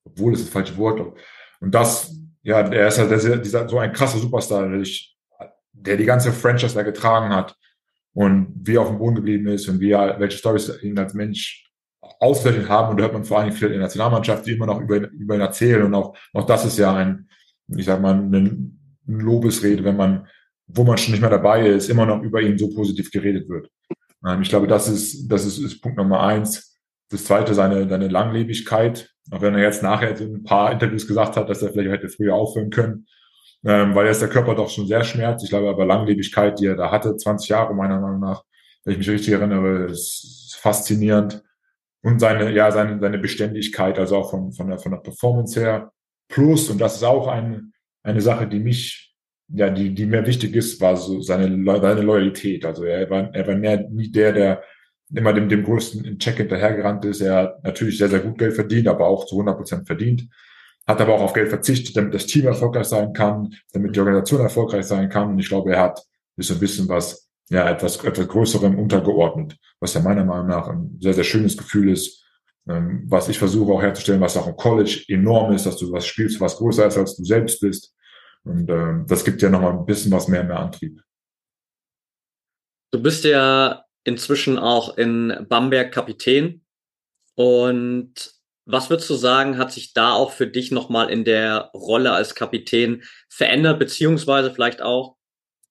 [0.04, 1.16] obwohl das ist das falsche Wort,
[1.60, 5.16] und das, ja, er ist halt dieser, dieser, so ein krasser Superstar, der, ich,
[5.72, 7.56] der die ganze Franchise da getragen hat
[8.12, 11.14] und wie er auf dem Boden geblieben ist und wie er, welche Stories ihn als
[11.14, 11.70] Mensch
[12.20, 14.80] ausgerechnet haben und da hört man vor allem viel in der Nationalmannschaft, die immer noch
[14.80, 17.28] über ihn, über ihn erzählen und auch, auch das ist ja ein,
[17.68, 20.26] ich sag mal, ein, ein Lobesrede, wenn man
[20.66, 23.70] wo man schon nicht mehr dabei ist, immer noch über ihn so positiv geredet wird.
[24.26, 26.78] Ähm, ich glaube, das ist, das ist, ist Punkt Nummer eins.
[27.10, 29.10] Das zweite, seine, seine Langlebigkeit.
[29.30, 32.08] Auch wenn er jetzt nachher in ein paar Interviews gesagt hat, dass er vielleicht hätte
[32.08, 33.06] früher aufhören können,
[33.64, 35.44] ähm, weil jetzt der Körper doch schon sehr schmerzt.
[35.44, 38.42] Ich glaube aber Langlebigkeit, die er da hatte, 20 Jahre meiner Meinung nach,
[38.84, 41.42] wenn ich mich richtig erinnere, ist faszinierend.
[42.02, 45.90] Und seine, ja, seine, seine Beständigkeit, also auch von, von der, von der Performance her.
[46.28, 49.14] Plus, und das ist auch ein, eine Sache, die mich
[49.48, 51.46] ja, die, die mir wichtig ist, war so seine,
[51.80, 52.64] seine Loyalität.
[52.64, 54.62] Also er war, er war mehr, nie der, der
[55.14, 57.20] immer dem, dem größten Check hinterhergerannt ist.
[57.20, 60.26] Er hat natürlich sehr, sehr gut Geld verdient, aber auch zu 100 Prozent verdient.
[60.86, 64.40] Hat aber auch auf Geld verzichtet, damit das Team erfolgreich sein kann, damit die Organisation
[64.40, 65.30] erfolgreich sein kann.
[65.30, 66.02] Und ich glaube, er hat
[66.36, 70.68] ist so ein bisschen was, ja, etwas, etwas Größerem untergeordnet, was ja meiner Meinung nach
[70.68, 72.23] ein sehr, sehr schönes Gefühl ist,
[72.66, 76.40] was ich versuche auch herzustellen, was auch im College enorm ist, dass du was spielst,
[76.40, 77.94] was größer ist, als du selbst bist
[78.44, 81.02] und äh, das gibt ja nochmal ein bisschen was mehr, mehr Antrieb.
[82.92, 86.62] Du bist ja inzwischen auch in Bamberg Kapitän.
[87.34, 88.32] Und
[88.66, 92.34] was würdest du sagen, hat sich da auch für dich nochmal in der Rolle als
[92.34, 95.16] Kapitän verändert, beziehungsweise vielleicht auch,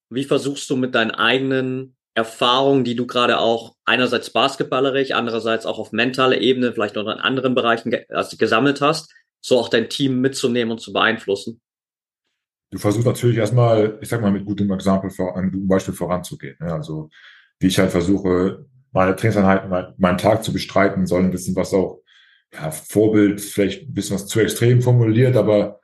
[0.10, 5.80] wie versuchst du mit deinen eigenen Erfahrungen, die du gerade auch einerseits basketballerisch, andererseits auch
[5.80, 10.22] auf mentaler Ebene, vielleicht noch in anderen Bereichen also gesammelt hast, so auch dein Team
[10.22, 11.60] mitzunehmen und zu beeinflussen?
[12.74, 16.58] du versuchst natürlich erstmal, ich sag mal, mit gutem Exempel, mit gutem Beispiel voranzugehen.
[16.60, 17.10] Ja, also
[17.60, 22.02] wie ich halt versuche, meine Trainingseinheiten, meinen Tag zu bestreiten, soll ein bisschen was auch,
[22.52, 25.80] ja, Vorbild, vielleicht ein bisschen was zu extrem formuliert, aber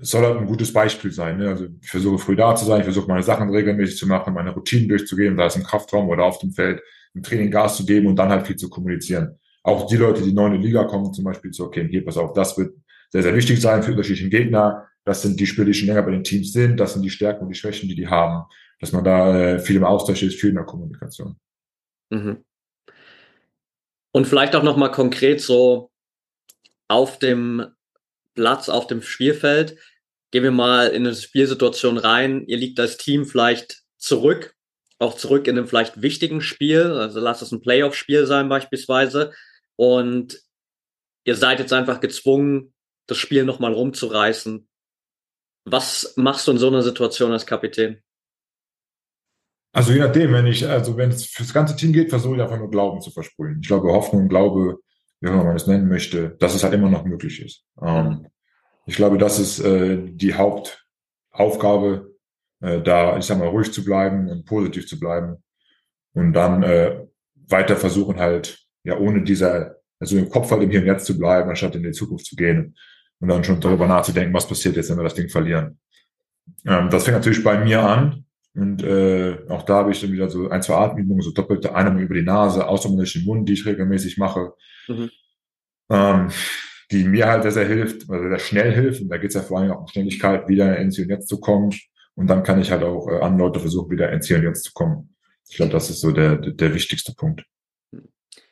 [0.00, 1.38] es soll halt ein gutes Beispiel sein.
[1.38, 1.48] Ne?
[1.48, 4.50] Also ich versuche früh da zu sein, ich versuche meine Sachen regelmäßig zu machen, meine
[4.50, 6.82] Routinen durchzugehen, sei es im Kraftraum oder auf dem Feld,
[7.14, 9.38] im Training Gas zu geben und dann halt viel zu kommunizieren.
[9.62, 12.18] auch die Leute, die neu in die Liga kommen, zum Beispiel so, okay, hier, pass
[12.18, 12.74] auf, das wird
[13.10, 14.88] sehr, sehr wichtig sein für unterschiedliche Gegner.
[15.04, 16.78] Das sind die Spieler, die schon länger bei den Teams sind.
[16.78, 18.44] Das sind die Stärken und die Schwächen, die die haben.
[18.80, 21.36] Dass man da äh, viel im Austausch ist, viel in der Kommunikation.
[22.10, 22.44] Mhm.
[24.12, 25.90] Und vielleicht auch nochmal konkret so
[26.88, 27.73] auf dem
[28.34, 29.76] Platz, auf dem Spielfeld.
[30.30, 32.44] Gehen wir mal in eine Spielsituation rein.
[32.46, 34.54] Ihr liegt als Team vielleicht zurück,
[34.98, 36.92] auch zurück in einem vielleicht wichtigen Spiel.
[36.92, 39.32] Also lasst es ein Playoff-Spiel sein beispielsweise.
[39.76, 40.40] Und
[41.24, 42.74] ihr seid jetzt einfach gezwungen,
[43.06, 44.68] das Spiel nochmal rumzureißen.
[45.66, 48.02] Was machst du in so einer Situation als Kapitän?
[49.72, 52.58] Also je nachdem, wenn ich, also wenn es fürs ganze Team geht, versuche ich einfach
[52.58, 53.58] nur Glauben zu versprühen.
[53.60, 54.78] Ich glaube, Hoffnung, Glaube,
[55.32, 57.64] wie man es nennen möchte, dass es halt immer noch möglich ist.
[57.80, 58.26] Ähm,
[58.86, 62.14] ich glaube, das ist äh, die Hauptaufgabe,
[62.60, 65.42] äh, da, ich sag mal, ruhig zu bleiben und positiv zu bleiben
[66.14, 67.06] und dann äh,
[67.48, 71.18] weiter versuchen halt, ja, ohne dieser, also im Kopf halt im Hier und Jetzt zu
[71.18, 72.76] bleiben, anstatt in die Zukunft zu gehen
[73.20, 75.78] und dann schon darüber nachzudenken, was passiert jetzt, wenn wir das Ding verlieren.
[76.66, 78.23] Ähm, das fängt natürlich bei mir an
[78.54, 82.00] und äh, auch da habe ich dann wieder so ein, zwei Atemübungen, so doppelte, eine
[82.00, 84.52] über die Nase, außerordentlich den Mund, die ich regelmäßig mache.
[84.86, 85.10] Mhm.
[85.90, 86.28] Ähm,
[86.90, 89.02] die mir halt sehr, sehr hilft, also sehr schnell hilft.
[89.02, 91.28] Und da geht es ja vor allem auch um Schnelligkeit, wieder ins Hier und Jetzt
[91.28, 91.72] zu kommen.
[92.14, 94.64] Und dann kann ich halt auch äh, an Leute versuchen, wieder ins Hier und Jetzt
[94.64, 95.16] zu kommen.
[95.48, 97.44] Ich glaube, das ist so der, der wichtigste Punkt.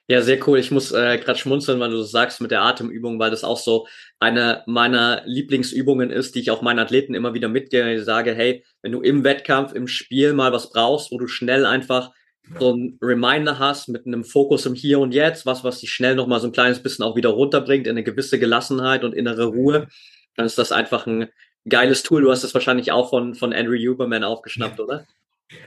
[0.08, 0.58] Ja, sehr cool.
[0.58, 3.56] Ich muss äh, gerade schmunzeln, weil du das sagst mit der Atemübung, weil das auch
[3.56, 3.86] so
[4.18, 7.94] eine meiner Lieblingsübungen ist, die ich auch meinen Athleten immer wieder mitgehe.
[7.94, 11.64] Ich sage, hey, wenn du im Wettkampf, im Spiel mal was brauchst, wo du schnell
[11.64, 12.10] einfach
[12.58, 16.16] so ein Reminder hast mit einem Fokus im Hier und Jetzt, was, was dich schnell
[16.16, 19.88] nochmal so ein kleines bisschen auch wieder runterbringt in eine gewisse Gelassenheit und innere Ruhe,
[20.36, 21.28] dann ist das einfach ein
[21.68, 22.22] geiles Tool.
[22.22, 25.06] Du hast es wahrscheinlich auch von, von Andrew Huberman aufgeschnappt, oder?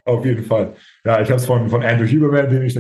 [0.04, 0.76] Auf jeden Fall.
[1.04, 2.78] Ja, ich habe es von, von Andrew Huberman, den ich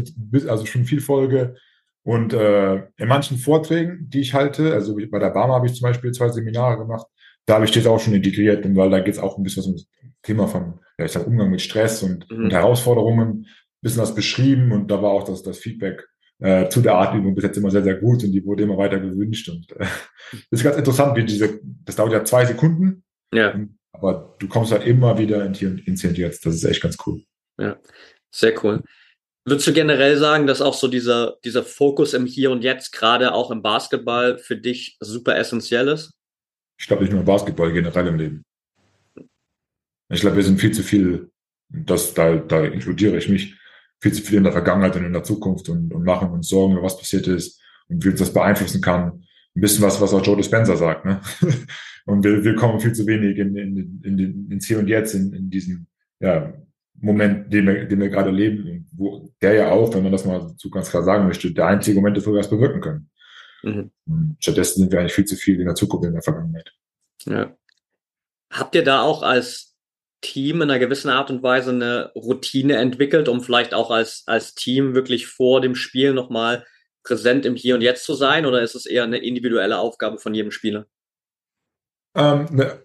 [0.49, 1.55] also schon viel folge.
[2.03, 5.87] Und äh, in manchen Vorträgen, die ich halte, also bei der Barmer habe ich zum
[5.87, 7.07] Beispiel zwei Seminare gemacht,
[7.47, 9.73] da habe ich das auch schon integriert, weil da geht es auch ein bisschen um
[9.73, 9.87] das
[10.21, 12.45] Thema von, ja, ich sag, Umgang mit Stress und, mhm.
[12.45, 13.47] und Herausforderungen
[13.85, 16.07] bisschen was beschrieben und da war auch das, das Feedback
[16.39, 18.99] äh, zu der Atemübung bis jetzt immer sehr, sehr gut und die wurde immer weiter
[18.99, 19.47] gewünscht.
[19.47, 19.85] Und äh,
[20.51, 23.03] ist ganz interessant, wie diese, das dauert ja zwei Sekunden.
[23.31, 23.55] Ja.
[24.05, 26.45] Aber du kommst halt immer wieder in hier ins Hier und Jetzt.
[26.45, 27.23] Das ist echt ganz cool.
[27.59, 27.77] Ja,
[28.31, 28.83] sehr cool.
[29.45, 33.33] Würdest du generell sagen, dass auch so dieser, dieser Fokus im Hier und Jetzt, gerade
[33.33, 36.11] auch im Basketball, für dich super essentiell ist?
[36.77, 38.45] Ich glaube nicht nur im Basketball, generell im Leben.
[40.09, 41.31] Ich glaube, wir sind viel zu viel,
[41.69, 43.55] das, da, da inkludiere ich mich,
[44.01, 46.73] viel zu viel in der Vergangenheit und in der Zukunft und, und machen uns Sorgen
[46.73, 49.24] über was passiert ist und wie uns das beeinflussen kann.
[49.55, 51.05] Ein bisschen was, was auch Joe Dispenza sagt.
[51.05, 51.21] Ne?
[52.05, 55.15] Und wir, wir kommen viel zu wenig in, in, in, in, ins Hier und Jetzt,
[55.15, 55.87] in, in diesen
[56.19, 56.53] ja,
[57.01, 60.53] Moment, den wir, den wir gerade leben, wo der ja auch, wenn man das mal
[60.57, 63.09] so ganz klar sagen möchte, der einzige Moment ist, wo wir was bewirken können.
[63.63, 64.37] Mhm.
[64.39, 66.71] Stattdessen sind wir eigentlich viel zu viel in der Zukunft, in der Vergangenheit.
[67.25, 67.57] Ja.
[68.51, 69.75] Habt ihr da auch als
[70.21, 74.53] Team in einer gewissen Art und Weise eine Routine entwickelt, um vielleicht auch als, als
[74.53, 76.65] Team wirklich vor dem Spiel nochmal
[77.05, 78.45] präsent im Hier und Jetzt zu sein?
[78.45, 80.87] Oder ist es eher eine individuelle Aufgabe von jedem Spieler?
[82.15, 82.83] Ähm, ne,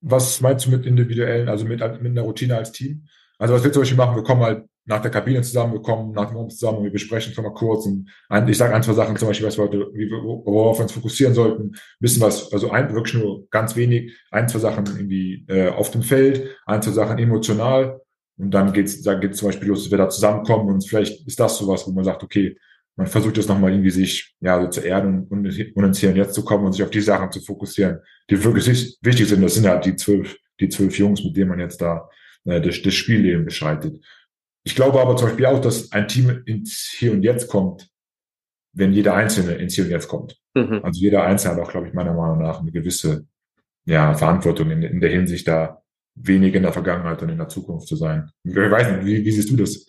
[0.00, 3.06] was meinst du mit individuellen, also mit, mit einer Routine als Team?
[3.38, 6.38] Also was wir zum Beispiel machen, wir kommen halt nach der Kabine zusammengekommen, nach dem
[6.38, 9.16] Abend zusammen und wir besprechen schon mal kurz und ein, ich sage ein, zwei Sachen
[9.16, 12.94] zum Beispiel, was wir heute, wir, worauf wir uns fokussieren sollten, wissen was, also ein,
[12.94, 17.18] wirklich nur ganz wenig, ein, zwei Sachen irgendwie äh, auf dem Feld, ein, zwei Sachen
[17.18, 18.00] emotional
[18.38, 21.40] und dann geht's, da geht's zum Beispiel los, dass wir da zusammenkommen und vielleicht ist
[21.40, 22.56] das sowas, wo man sagt, okay,
[22.96, 26.16] man versucht jetzt nochmal irgendwie sich ja so zu erden und, und ins Hier und
[26.16, 28.66] Jetzt zu kommen und sich auf die Sachen zu fokussieren, die wirklich
[29.02, 29.42] wichtig sind.
[29.42, 32.08] Das sind ja die zwölf, die zwölf Jungs, mit denen man jetzt da
[32.44, 34.02] äh, das, das Spielleben beschreitet.
[34.64, 37.88] Ich glaube aber zum Beispiel auch, dass ein Team ins Hier und Jetzt kommt,
[38.72, 40.36] wenn jeder Einzelne ins Hier und Jetzt kommt.
[40.54, 40.80] Mhm.
[40.82, 43.26] Also jeder Einzelne hat auch, glaube ich, meiner Meinung nach eine gewisse
[43.84, 45.82] ja, Verantwortung in, in der Hinsicht, da
[46.14, 48.30] wenig in der Vergangenheit und in der Zukunft zu sein.
[48.42, 49.86] Ich weiß nicht, wie, wie siehst du das?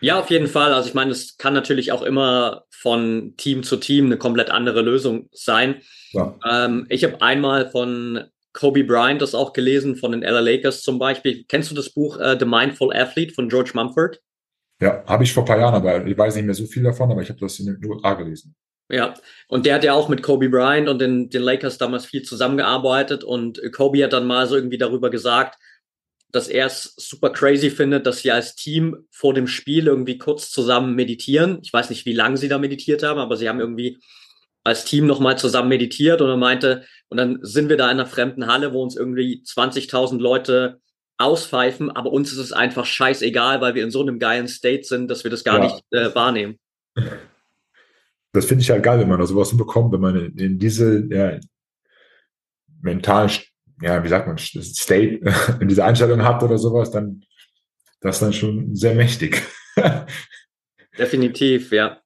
[0.00, 0.72] Ja, auf jeden Fall.
[0.72, 4.80] Also ich meine, es kann natürlich auch immer von Team zu Team eine komplett andere
[4.82, 5.82] Lösung sein.
[6.12, 6.36] Ja.
[6.48, 10.98] Ähm, ich habe einmal von Kobe Bryant das auch gelesen von den LA Lakers zum
[10.98, 11.44] Beispiel.
[11.46, 14.20] Kennst du das Buch uh, The Mindful Athlete von George Mumford?
[14.80, 17.10] Ja, habe ich vor ein paar Jahren, aber ich weiß nicht mehr so viel davon,
[17.10, 18.54] aber ich habe das in den USA gelesen.
[18.88, 19.14] Ja,
[19.46, 23.22] und der hat ja auch mit Kobe Bryant und den, den Lakers damals viel zusammengearbeitet
[23.22, 25.60] und Kobe hat dann mal so irgendwie darüber gesagt,
[26.32, 30.50] dass er es super crazy findet, dass sie als Team vor dem Spiel irgendwie kurz
[30.50, 31.58] zusammen meditieren.
[31.62, 33.98] Ich weiß nicht, wie lange sie da meditiert haben, aber sie haben irgendwie
[34.64, 38.06] als Team nochmal zusammen meditiert und er meinte, und dann sind wir da in einer
[38.06, 40.80] fremden Halle, wo uns irgendwie 20.000 Leute
[41.18, 45.10] auspfeifen, aber uns ist es einfach scheißegal, weil wir in so einem geilen State sind,
[45.10, 45.64] dass wir das gar ja.
[45.64, 46.58] nicht äh, wahrnehmen.
[48.32, 51.06] das finde ich halt geil, wenn man da sowas hinbekommt, wenn man in, in diese
[51.10, 51.38] ja,
[52.80, 53.30] mentalen,
[53.80, 55.20] ja, wie sagt man, State,
[55.60, 57.22] in diese Einstellung hat oder sowas, dann
[58.00, 59.42] das ist dann schon sehr mächtig.
[60.98, 62.00] Definitiv, ja.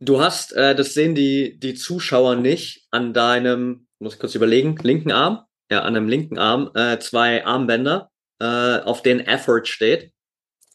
[0.00, 4.76] Du hast, äh, das sehen die, die Zuschauer nicht, an deinem, muss ich kurz überlegen,
[4.76, 10.12] linken Arm, ja, an einem linken Arm, äh, zwei Armbänder, äh, auf denen Effort steht.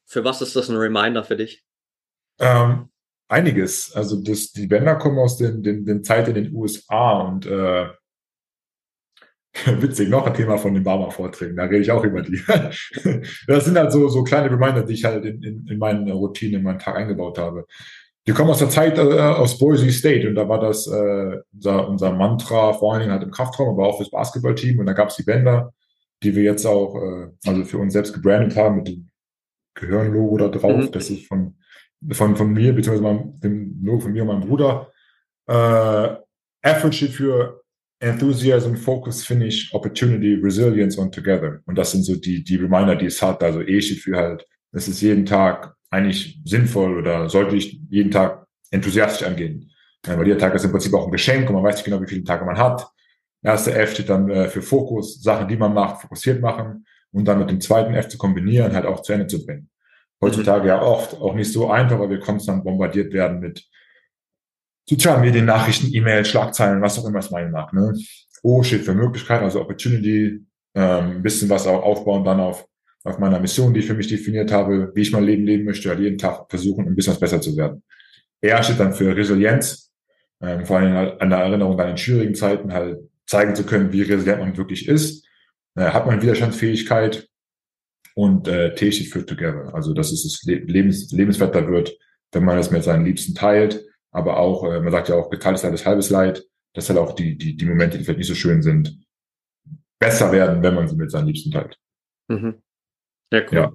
[0.06, 1.64] Für was ist das ein Reminder für dich?
[2.40, 2.90] Ähm,
[3.28, 3.94] einiges.
[3.94, 7.88] Also das, die Bänder kommen aus den, den, den Zeit in den USA und äh,
[9.80, 12.42] witzig, noch ein Thema von den Barmer-Vorträgen, da rede ich auch über die.
[13.48, 16.58] das sind halt so, so kleine Reminder, die ich halt in, in, in meine Routine,
[16.58, 17.66] in meinen Tag eingebaut habe.
[18.28, 21.88] Die kommen aus der Zeit äh, aus Boise State und da war das äh, unser,
[21.88, 25.10] unser Mantra, vor allen Dingen halt im Kraftraum, aber auch fürs Basketballteam und da gab
[25.10, 25.74] es die Bänder,
[26.24, 29.10] die wir jetzt auch äh, also für uns selbst gebrandet haben mit dem
[29.76, 30.86] Gehirnlogo da drauf.
[30.86, 30.92] Mhm.
[30.92, 31.56] Das ist von
[32.12, 34.92] von, von mir, beziehungsweise dem Logo von mir und meinem Bruder.
[35.48, 36.16] Äh,
[36.62, 37.64] Effort steht für
[38.00, 41.60] Enthusiasm, Focus, Finish, Opportunity, Resilience und Together.
[41.66, 43.42] Und das sind so die, die Reminder, die es hat.
[43.42, 48.12] Also E steht für halt, es ist jeden Tag eigentlich sinnvoll oder sollte ich jeden
[48.12, 49.72] Tag enthusiastisch angehen.
[50.06, 52.08] Weil jeder Tag ist im Prinzip auch ein Geschenk und man weiß nicht genau, wie
[52.08, 52.86] viele Tage man hat.
[53.42, 57.40] Erste F steht dann äh, für Fokus, Sachen, die man macht, fokussiert machen und dann
[57.40, 59.70] mit dem zweiten F zu kombinieren, halt auch zu Ende zu bringen
[60.22, 63.66] heutzutage ja oft auch nicht so einfach, weil wir konstant bombardiert werden mit
[64.88, 67.74] sozialen Medien, Nachrichten, E-Mails, Schlagzeilen, was auch immer es meinen mag.
[67.74, 67.94] Ne?
[68.44, 70.46] O steht für Möglichkeit, also Opportunity,
[70.76, 72.66] ähm, ein bisschen was auch aufbauen dann auf,
[73.04, 75.90] auf meiner Mission, die ich für mich definiert habe, wie ich mein Leben leben möchte,
[75.90, 77.84] halt jeden Tag versuchen, ein bisschen was besser zu werden.
[78.42, 79.92] R steht dann für Resilienz,
[80.42, 84.04] ähm, vor allem an der Erinnerung an den schwierigen Zeiten halt zeigen zu können, wie
[84.04, 85.26] resilient man wirklich ist.
[85.76, 87.28] Äh, hat man Widerstandsfähigkeit,
[88.16, 89.76] und äh, T steht für Together.
[89.76, 91.96] Also dass es das Lebens, lebenswerter wird,
[92.32, 93.86] wenn man das mit seinen Liebsten teilt.
[94.16, 96.46] Aber auch, äh, man sagt ja auch, geteiltes Leid ist halbes Leid.
[96.74, 98.98] Das halt auch die, die, die Momente, die vielleicht nicht so schön sind,
[100.00, 101.78] besser werden, wenn man sie mit seinen Liebsten teilt.
[102.30, 102.62] Mhm.
[103.34, 103.58] Ja, cool.
[103.58, 103.74] Ja,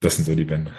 [0.00, 0.70] das sind so die Bände.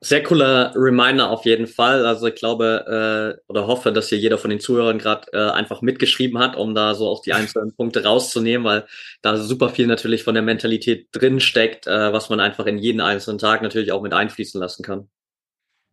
[0.00, 2.06] Sehr cooler Reminder auf jeden Fall.
[2.06, 5.82] Also ich glaube äh, oder hoffe, dass hier jeder von den Zuhörern gerade äh, einfach
[5.82, 8.86] mitgeschrieben hat, um da so auch die einzelnen Punkte rauszunehmen, weil
[9.20, 13.02] da super viel natürlich von der Mentalität drin steckt, äh, was man einfach in jeden
[13.02, 15.08] einzelnen Tag natürlich auch mit einfließen lassen kann.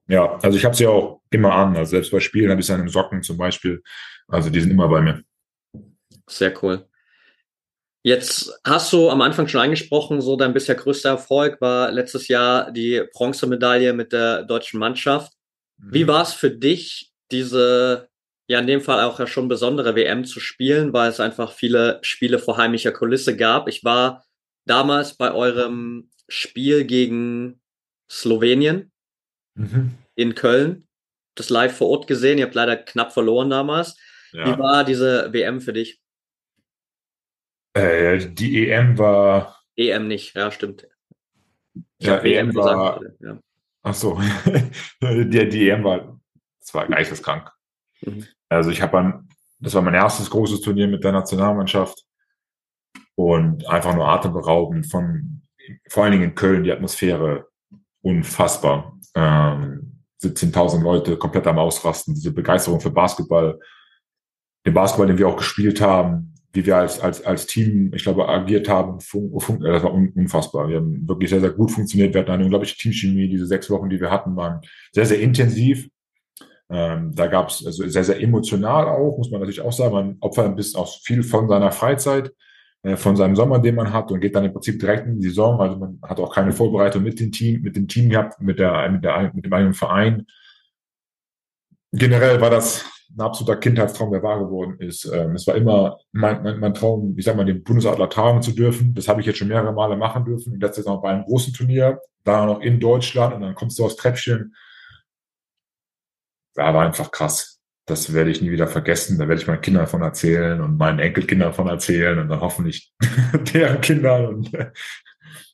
[0.09, 1.77] Ja, also ich habe sie auch immer an.
[1.77, 3.81] Also selbst bei Spielen habe ich sie an den Socken zum Beispiel.
[4.27, 5.23] Also die sind immer bei mir.
[6.27, 6.87] Sehr cool.
[8.01, 12.71] Jetzt hast du am Anfang schon angesprochen, so dein bisher größter Erfolg war letztes Jahr
[12.71, 15.33] die Bronzemedaille mit der deutschen Mannschaft.
[15.77, 16.07] Wie mhm.
[16.07, 18.09] war es für dich, diese,
[18.47, 21.99] ja in dem Fall auch ja schon besondere WM zu spielen, weil es einfach viele
[22.01, 23.67] Spiele vor heimischer Kulisse gab?
[23.67, 24.25] Ich war
[24.65, 27.61] damals bei eurem Spiel gegen
[28.09, 28.91] Slowenien
[29.59, 29.91] mhm.
[30.15, 30.87] in Köln,
[31.35, 32.37] das live vor Ort gesehen.
[32.37, 33.97] Ihr habt leider knapp verloren damals.
[34.31, 34.45] Ja.
[34.45, 35.99] Wie war diese WM für dich?
[37.73, 39.59] Äh, die EM war.
[39.75, 40.87] EM nicht, ja, stimmt.
[41.97, 42.99] Ich ja, EM war.
[42.99, 43.39] Gesagt, ja.
[43.83, 44.19] Ach so.
[45.01, 46.19] die, die EM war,
[46.59, 47.51] das war geisteskrank.
[48.01, 48.25] Mhm.
[48.49, 49.23] Also ich habe
[49.59, 52.05] das war mein erstes großes Turnier mit der Nationalmannschaft
[53.15, 55.41] und einfach nur atemberaubend von,
[55.89, 57.48] vor allen Dingen in Köln, die Atmosphäre
[58.01, 58.97] unfassbar.
[59.15, 63.59] Ähm, 17.000 Leute komplett am Ausrasten, diese Begeisterung für Basketball,
[64.65, 68.27] den Basketball, den wir auch gespielt haben, wie wir als, als, als Team, ich glaube,
[68.27, 70.67] agiert haben, fun, fun, das war un, unfassbar.
[70.67, 72.13] Wir haben wirklich sehr, sehr gut funktioniert.
[72.13, 73.29] Wir hatten eine unglaubliche Teamchemie.
[73.29, 75.87] Diese sechs Wochen, die wir hatten, waren sehr, sehr intensiv.
[76.71, 79.93] Ähm, da gab es also sehr, sehr emotional auch, muss man natürlich auch sagen.
[79.93, 82.31] Man opfert ein bisschen auch viel von seiner Freizeit,
[82.95, 85.59] von seinem Sommer, den man hat und geht dann im Prinzip direkt in die Saison.
[85.59, 88.89] Also man hat auch keine Vorbereitung mit dem Team, mit dem Team gehabt, mit der,
[88.89, 90.25] mit der, mit dem eigenen Verein.
[91.91, 95.05] Generell war das ein absoluter Kindheitstraum, der wahr geworden ist.
[95.05, 98.51] Ähm, es war immer mein, mein, mein Traum, ich sag mal, den Bundesadler tragen zu
[98.51, 98.93] dürfen.
[98.93, 100.53] Das habe ich jetzt schon mehrere Male machen dürfen.
[100.53, 103.85] Und letztes Mal bei einem großen Turnier, da noch in Deutschland und dann kommst du
[103.85, 104.55] aufs Treppchen.
[106.53, 107.58] Da war einfach krass.
[107.89, 109.17] Das werde ich nie wieder vergessen.
[109.17, 112.93] Da werde ich meinen Kindern davon erzählen und meinen Enkelkindern davon erzählen und dann hoffentlich
[113.53, 114.27] deren Kindern.
[114.27, 114.51] Und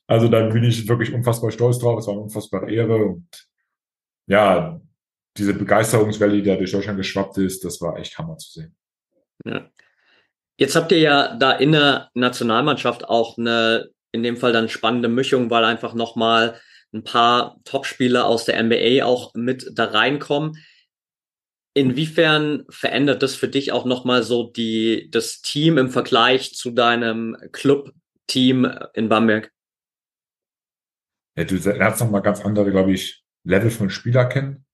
[0.06, 1.98] also da bin ich wirklich unfassbar stolz drauf.
[1.98, 3.26] Es war eine unfassbare Ehre und
[4.26, 4.80] ja,
[5.36, 8.76] diese Begeisterungswelle, die da durch Deutschland geschwappt ist, das war echt Hammer zu sehen.
[9.44, 9.70] Ja.
[10.58, 15.08] Jetzt habt ihr ja da in der Nationalmannschaft auch eine, in dem Fall dann spannende
[15.08, 16.58] Mischung, weil einfach nochmal
[16.92, 20.56] ein paar Topspieler aus der NBA auch mit da reinkommen.
[21.76, 27.36] Inwiefern verändert das für dich auch nochmal so die, das Team im Vergleich zu deinem
[27.52, 29.52] Club-Team in Bamberg?
[31.36, 34.64] Ja, du lernst nochmal ganz andere, glaube ich, Level von Spieler kennen.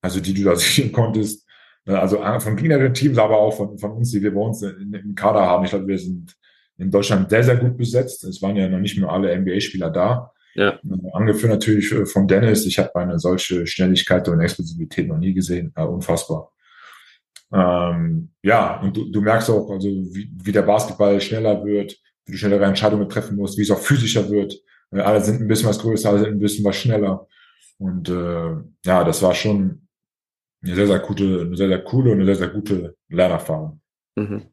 [0.00, 1.46] also die du da sehen konntest.
[1.84, 5.14] Ne, also von gegnerischen Teams, aber auch von, von uns, die wir bei uns im
[5.14, 5.64] Kader haben.
[5.64, 6.34] Ich glaube, wir sind
[6.78, 8.24] in Deutschland sehr, sehr gut besetzt.
[8.24, 10.32] Es waren ja noch nicht mehr alle NBA-Spieler da.
[10.54, 10.78] Ja.
[11.12, 12.66] Angeführt natürlich äh, von Dennis.
[12.66, 15.72] Ich habe eine solche Schnelligkeit und Explosivität noch nie gesehen.
[15.76, 16.52] Äh, unfassbar.
[17.52, 22.32] Ähm, ja, und du, du merkst auch, also wie, wie der Basketball schneller wird, wie
[22.32, 24.54] du schnellere Entscheidungen treffen musst, wie es auch physischer wird.
[24.90, 27.26] Äh, alle sind ein bisschen was größer, alle sind ein bisschen was schneller.
[27.78, 28.50] Und äh,
[28.84, 29.88] ja, das war schon
[30.62, 33.80] eine sehr, sehr gute, eine sehr, sehr coole und eine sehr, sehr gute Lernerfahrung.
[34.16, 34.46] Mhm.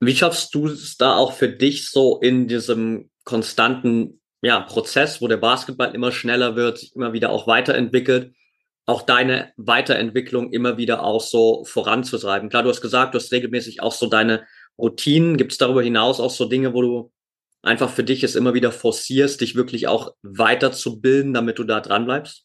[0.00, 5.28] Wie schaffst du es da auch für dich so in diesem konstanten ja, Prozess, wo
[5.28, 8.34] der Basketball immer schneller wird, sich immer wieder auch weiterentwickelt,
[8.84, 12.48] auch deine Weiterentwicklung immer wieder auch so voranzutreiben?
[12.48, 14.46] Klar, du hast gesagt, du hast regelmäßig auch so deine
[14.78, 15.36] Routinen.
[15.36, 17.12] Gibt es darüber hinaus auch so Dinge, wo du
[17.62, 22.04] einfach für dich es immer wieder forcierst, dich wirklich auch weiterzubilden, damit du da dran
[22.04, 22.44] bleibst?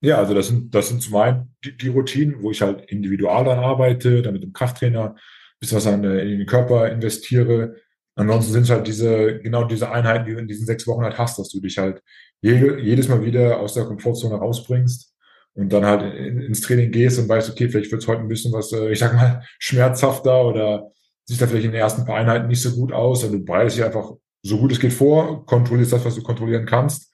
[0.00, 3.44] Ja, also das sind, das sind zum einen die, die Routinen, wo ich halt individual
[3.44, 5.16] dann arbeite, dann mit dem Krafttrainer,
[5.58, 7.76] bisschen was an, in den Körper investiere.
[8.16, 11.18] Ansonsten sind es halt diese, genau diese Einheiten, die du in diesen sechs Wochen halt
[11.18, 12.02] hast, dass du dich halt
[12.40, 15.12] jede, jedes Mal wieder aus der Komfortzone rausbringst
[15.54, 18.52] und dann halt ins Training gehst und weißt, okay, vielleicht wird es heute ein bisschen
[18.52, 20.92] was, äh, ich sag mal, schmerzhafter oder
[21.24, 23.24] sieht da vielleicht in den ersten paar Einheiten nicht so gut aus.
[23.24, 24.12] Also du bereitest dich einfach
[24.42, 27.12] so gut es geht vor, kontrollierst das, was du kontrollieren kannst.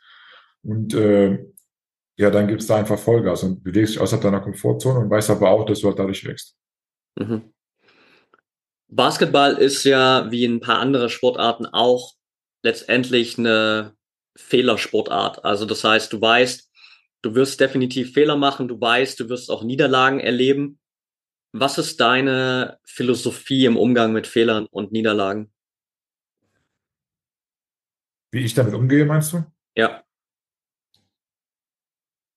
[0.62, 1.38] Und äh,
[2.18, 5.48] ja, dann gibt's da einfach Vollgas und bewegst dich außerhalb deiner Komfortzone und weißt aber
[5.50, 6.56] auch, dass du halt dadurch wächst.
[7.18, 7.52] Mhm.
[8.90, 12.14] Basketball ist ja wie ein paar andere Sportarten auch
[12.62, 13.94] letztendlich eine
[14.36, 15.44] Fehlersportart.
[15.44, 16.70] Also das heißt, du weißt,
[17.22, 20.80] du wirst definitiv Fehler machen, du weißt, du wirst auch Niederlagen erleben.
[21.52, 25.52] Was ist deine Philosophie im Umgang mit Fehlern und Niederlagen?
[28.32, 29.44] Wie ich damit umgehe, meinst du?
[29.76, 30.04] Ja.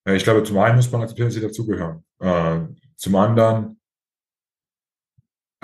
[0.06, 2.04] Ich glaube, zum einen muss man akzeptieren, dass sie dazugehören.
[2.18, 2.60] Äh,
[2.96, 3.80] zum anderen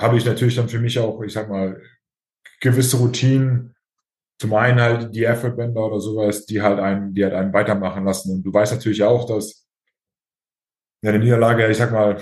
[0.01, 1.81] habe ich natürlich dann für mich auch, ich sag mal,
[2.61, 3.75] gewisse Routinen.
[4.39, 8.33] Zum einen halt die Effort-Bänder oder sowas, die halt einen, die halt einen weitermachen lassen.
[8.33, 9.67] Und du weißt natürlich auch, dass
[11.03, 12.19] eine Niederlage, ich sag mal,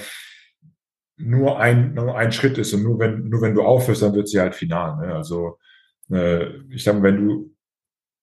[1.16, 4.28] nur ein, nur ein Schritt ist und nur wenn, nur wenn du aufhörst, dann wird
[4.28, 5.04] sie halt final.
[5.04, 5.14] Ne?
[5.14, 5.58] Also
[6.10, 7.54] äh, ich sag mal, wenn du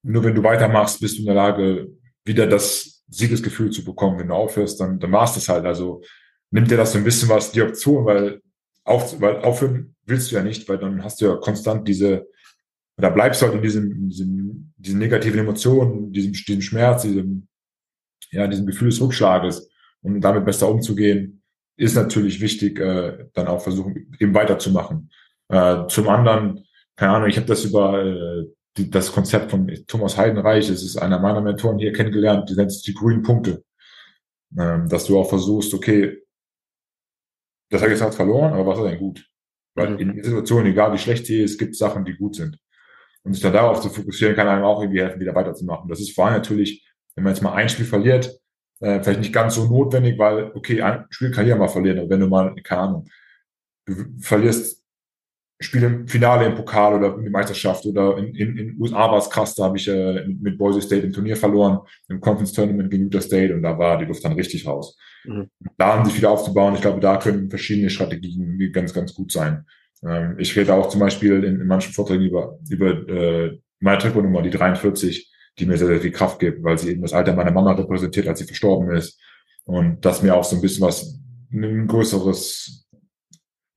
[0.06, 1.88] nur wenn du weitermachst, bist du in der Lage,
[2.24, 4.20] wieder das Siegesgefühl zu bekommen.
[4.20, 5.66] Wenn du aufhörst, dann, dann war's das halt.
[5.66, 6.02] Also
[6.52, 8.42] nimmt dir das so ein bisschen was die Option, weil,
[8.86, 12.28] auf, weil aufhören willst du ja nicht, weil dann hast du ja konstant diese,
[12.98, 17.48] da bleibst du halt in diesem, diesem, diesen negativen Emotionen, diesem, diesem Schmerz, diesem,
[18.32, 19.70] ja, diesem Gefühl des Rückschlages.
[20.02, 21.42] Und damit besser umzugehen,
[21.78, 25.10] ist natürlich wichtig, äh, dann auch versuchen, eben weiterzumachen.
[25.50, 26.64] Äh, zum anderen,
[26.96, 28.46] keine Ahnung, ich habe das über äh,
[28.78, 32.72] die, das Konzept von Thomas Heidenreich, es ist einer meiner Mentoren hier kennengelernt, die nennt
[32.72, 33.64] sich die grünen Punkte.
[34.58, 36.25] Ähm, dass du auch versuchst, okay,
[37.70, 39.28] das hat jetzt halt verloren, aber was ist denn gut?
[39.76, 42.58] Weil in Situationen, egal wie schlecht sie ist, gibt es Sachen, die gut sind.
[43.24, 45.90] Und sich dann darauf zu fokussieren, kann einem auch irgendwie helfen, wieder weiterzumachen.
[45.90, 48.40] Das ist vor allem natürlich, wenn man jetzt mal ein Spiel verliert,
[48.80, 52.10] äh, vielleicht nicht ganz so notwendig, weil, okay, ein Spiel kann ja mal verlieren, aber
[52.10, 53.10] wenn du mal, keine Ahnung,
[53.86, 54.85] du verlierst
[55.66, 59.30] Spiele im Finale im Pokal oder in der Meisterschaft oder in, in USA war es
[59.30, 62.90] krass, da habe ich äh, mit, mit Boise State im Turnier verloren, im Conference Tournament
[62.90, 64.98] gegen Utah State und da war die Luft dann richtig raus.
[65.26, 65.50] Mhm.
[65.78, 66.76] Da haben sich wieder aufzubauen.
[66.76, 69.66] Ich glaube, da können verschiedene Strategien ganz, ganz gut sein.
[70.04, 74.42] Ähm, ich rede auch zum Beispiel in, in manchen Vorträgen über, über äh, meine Trikotnummer,
[74.42, 77.52] die 43, die mir sehr, sehr viel Kraft gibt, weil sie eben das Alter meiner
[77.52, 79.20] Mama repräsentiert, als sie verstorben ist.
[79.66, 81.20] Und das mir auch so ein bisschen was,
[81.52, 82.88] ein größeres,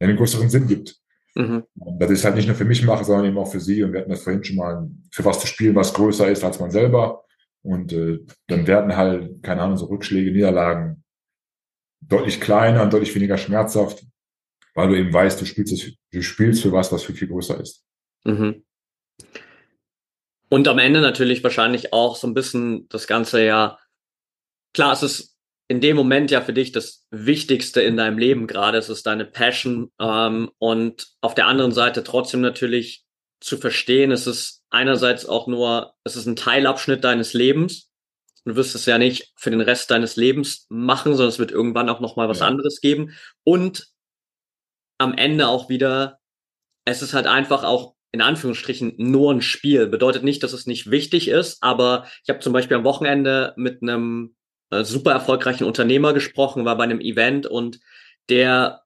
[0.00, 0.96] einen größeren Sinn gibt.
[1.38, 1.62] Mhm.
[2.00, 3.84] Dass ich es halt nicht nur für mich mache, sondern eben auch für sie.
[3.84, 6.58] Und wir hatten das vorhin schon mal, für was zu spielen, was größer ist als
[6.58, 7.24] man selber.
[7.62, 8.18] Und äh,
[8.48, 11.04] dann werden halt, keine Ahnung, so Rückschläge, Niederlagen
[12.00, 14.04] deutlich kleiner und deutlich weniger schmerzhaft,
[14.74, 17.60] weil du eben weißt, du spielst, es, du spielst für was, was viel, viel größer
[17.60, 17.84] ist.
[18.24, 18.64] Mhm.
[20.48, 23.78] Und am Ende natürlich wahrscheinlich auch so ein bisschen das Ganze ja,
[24.72, 25.37] klar, es ist
[25.68, 28.78] in dem Moment ja für dich das Wichtigste in deinem Leben gerade.
[28.78, 33.04] Es ist deine Passion ähm, und auf der anderen Seite trotzdem natürlich
[33.40, 37.90] zu verstehen, es ist einerseits auch nur, es ist ein Teilabschnitt deines Lebens.
[38.44, 41.88] Du wirst es ja nicht für den Rest deines Lebens machen, sondern es wird irgendwann
[41.88, 42.46] auch noch mal was ja.
[42.46, 43.14] anderes geben.
[43.44, 43.88] Und
[44.98, 46.18] am Ende auch wieder,
[46.84, 49.86] es ist halt einfach auch in Anführungsstrichen nur ein Spiel.
[49.86, 53.82] Bedeutet nicht, dass es nicht wichtig ist, aber ich habe zum Beispiel am Wochenende mit
[53.82, 54.34] einem
[54.70, 57.80] äh, super erfolgreichen Unternehmer gesprochen, war bei einem Event und
[58.28, 58.82] der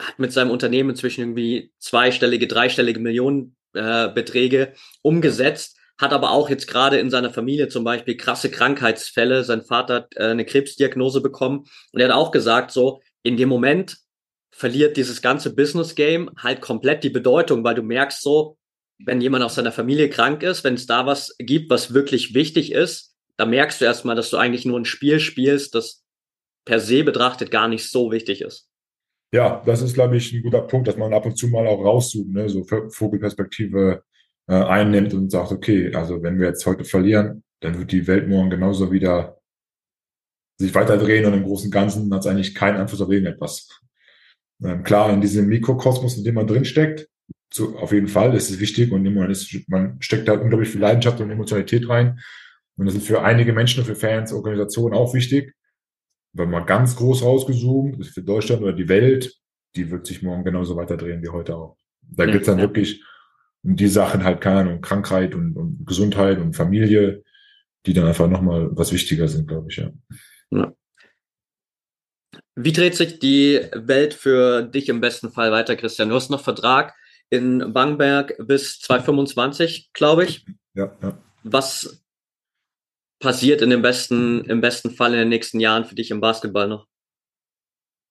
[0.00, 6.66] hat mit seinem Unternehmen inzwischen irgendwie zweistellige, dreistellige Millionenbeträge äh, umgesetzt, hat aber auch jetzt
[6.66, 9.44] gerade in seiner Familie zum Beispiel krasse Krankheitsfälle.
[9.44, 13.48] Sein Vater hat äh, eine Krebsdiagnose bekommen und er hat auch gesagt, so in dem
[13.48, 13.98] Moment
[14.50, 18.56] verliert dieses ganze Business Game halt komplett die Bedeutung, weil du merkst so,
[18.98, 22.72] wenn jemand aus seiner Familie krank ist, wenn es da was gibt, was wirklich wichtig
[22.72, 23.09] ist,
[23.40, 26.04] da merkst du erstmal, dass du eigentlich nur ein Spiel spielst, das
[26.66, 28.68] per se betrachtet gar nicht so wichtig ist.
[29.32, 31.82] Ja, das ist, glaube ich, ein guter Punkt, dass man ab und zu mal auch
[31.82, 32.50] rauszoomt, ne?
[32.50, 34.02] so Vogelperspektive
[34.46, 38.28] äh, einnimmt und sagt, okay, also wenn wir jetzt heute verlieren, dann wird die Welt
[38.28, 39.40] morgen genauso wieder
[40.58, 43.70] sich weiterdrehen und im Großen und Ganzen hat es eigentlich keinen Einfluss auf irgendetwas.
[44.62, 47.08] Ähm, klar, in diesem Mikrokosmos, in dem man drinsteckt,
[47.50, 50.82] zu, auf jeden Fall ist es wichtig und man, ist, man steckt da unglaublich viel
[50.82, 52.20] Leidenschaft und Emotionalität rein.
[52.80, 55.54] Und das ist für einige Menschen, für Fans, Organisationen auch wichtig.
[56.32, 59.34] Wenn man ganz groß rausgezoomt, ist für Deutschland oder die Welt,
[59.76, 61.76] die wird sich morgen genauso weiterdrehen wie heute auch.
[62.00, 62.64] Da ja, geht's dann ja.
[62.64, 63.04] wirklich
[63.62, 67.22] um die Sachen halt, keine Ahnung, Krankheit und, und Gesundheit und Familie,
[67.84, 69.90] die dann einfach nochmal was wichtiger sind, glaube ich, ja.
[70.50, 70.72] ja.
[72.54, 76.08] Wie dreht sich die Welt für dich im besten Fall weiter, Christian?
[76.08, 76.94] Du hast noch Vertrag
[77.28, 80.46] in Bangberg bis 2025, glaube ich.
[80.72, 81.18] Ja, ja.
[81.42, 81.99] Was
[83.20, 86.66] passiert in dem besten, im besten Fall in den nächsten Jahren für dich im Basketball
[86.66, 86.88] noch?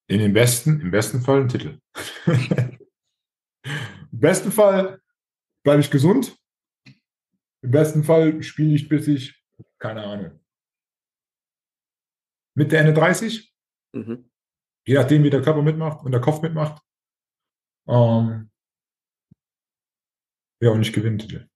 [0.08, 1.80] In dem besten, im besten Fall ein Titel.
[4.12, 5.02] Im besten Fall
[5.64, 6.38] bleibe ich gesund.
[7.62, 9.44] Im besten Fall spiele ich bis ich,
[9.78, 10.40] keine Ahnung,
[12.56, 13.54] Mitte, Ende 30.
[13.94, 14.30] Mhm.
[14.86, 16.82] Je nachdem, wie der Körper mitmacht und der Kopf mitmacht.
[17.88, 18.50] Ähm,
[20.62, 21.48] ja, und ich gewinne Titel.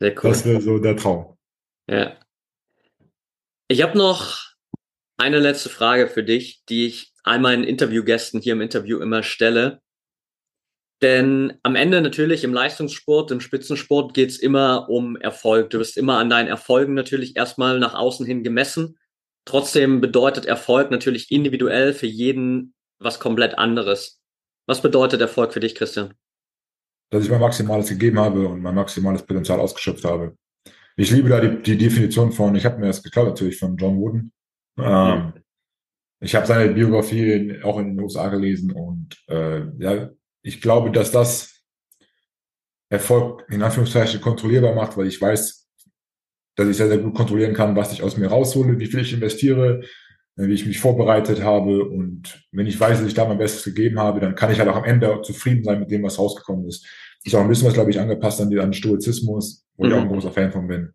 [0.00, 0.30] Sehr cool.
[0.30, 1.36] Das wäre so der Traum.
[1.88, 2.16] Ja.
[3.68, 4.38] Ich habe noch
[5.16, 9.80] eine letzte Frage für dich, die ich all meinen Interviewgästen hier im Interview immer stelle.
[11.02, 15.70] Denn am Ende natürlich im Leistungssport, im Spitzensport geht es immer um Erfolg.
[15.70, 18.98] Du wirst immer an deinen Erfolgen natürlich erstmal nach außen hin gemessen.
[19.46, 24.20] Trotzdem bedeutet Erfolg natürlich individuell für jeden was komplett anderes.
[24.66, 26.14] Was bedeutet Erfolg für dich, Christian?
[27.10, 30.36] Dass ich mein Maximales gegeben habe und mein maximales Potenzial ausgeschöpft habe.
[30.96, 33.96] Ich liebe da die, die Definition von, ich habe mir das geklaut natürlich von John
[33.96, 34.32] Wooden.
[34.78, 35.32] Ähm,
[36.20, 40.10] ich habe seine Biografie auch in den USA gelesen und äh, ja,
[40.42, 41.64] ich glaube, dass das
[42.90, 45.68] Erfolg in Anführungszeichen kontrollierbar macht, weil ich weiß,
[46.56, 49.12] dass ich sehr, sehr gut kontrollieren kann, was ich aus mir raushole, wie viel ich
[49.12, 49.82] investiere,
[50.48, 51.84] wie ich mich vorbereitet habe.
[51.84, 54.68] Und wenn ich weiß, dass ich da mein Bestes gegeben habe, dann kann ich halt
[54.68, 56.86] auch am Ende zufrieden sein mit dem, was rausgekommen ist.
[57.24, 59.90] Ist auch ein bisschen was, glaube ich, angepasst an den Stoizismus, wo mhm.
[59.90, 60.12] ich auch ein mhm.
[60.12, 60.92] großer Fan von bin.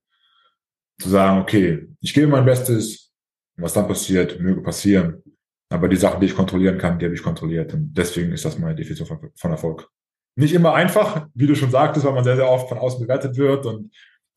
[1.00, 3.12] Zu sagen, okay, ich gebe mein Bestes,
[3.58, 5.22] was dann passiert, möge passieren.
[5.70, 7.74] Aber die Sachen, die ich kontrollieren kann, die habe ich kontrolliert.
[7.74, 9.90] Und deswegen ist das meine Definition von, von Erfolg.
[10.36, 13.38] Nicht immer einfach, wie du schon sagtest, weil man sehr, sehr oft von außen bewertet
[13.38, 13.92] wird und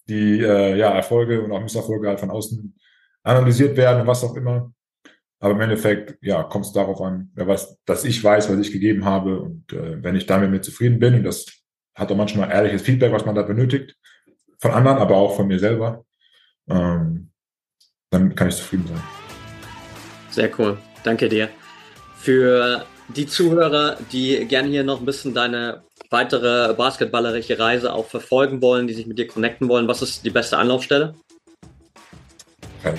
[0.08, 2.74] die äh, ja, Erfolge und auch Misserfolge halt von außen
[3.24, 4.72] analysiert werden und was auch immer.
[5.40, 8.72] Aber im Endeffekt, ja, kommt es darauf an, wer weiß, dass ich weiß, was ich
[8.72, 9.40] gegeben habe.
[9.40, 11.46] Und äh, wenn ich damit mit zufrieden bin, und das
[11.94, 13.96] hat auch manchmal ehrliches Feedback, was man da benötigt,
[14.58, 16.04] von anderen, aber auch von mir selber,
[16.68, 17.30] ähm,
[18.10, 19.02] dann kann ich zufrieden sein.
[20.30, 20.78] Sehr cool.
[21.04, 21.48] Danke dir.
[22.16, 28.60] Für die Zuhörer, die gerne hier noch ein bisschen deine weitere basketballerische Reise auch verfolgen
[28.60, 31.14] wollen, die sich mit dir connecten wollen, was ist die beste Anlaufstelle?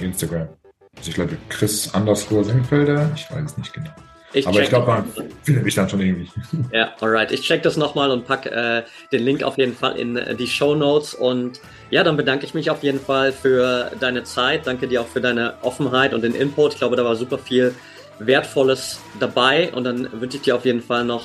[0.02, 0.59] Instagram.
[0.98, 3.92] Also ich glaube Chris underscore Sengfelder, ich weiß es nicht genau.
[4.32, 5.06] Ich Aber ich glaube, man
[5.42, 6.30] findet mich dann schon irgendwie.
[6.72, 7.32] Ja, alright.
[7.32, 10.46] Ich check das nochmal und pack äh, den Link auf jeden Fall in äh, die
[10.46, 11.16] Show Notes.
[11.16, 11.60] Und
[11.90, 14.68] ja, dann bedanke ich mich auf jeden Fall für deine Zeit.
[14.68, 16.74] Danke dir auch für deine Offenheit und den Input.
[16.74, 17.74] Ich glaube, da war super viel
[18.20, 19.72] Wertvolles dabei.
[19.74, 21.24] Und dann wünsche ich dir auf jeden Fall noch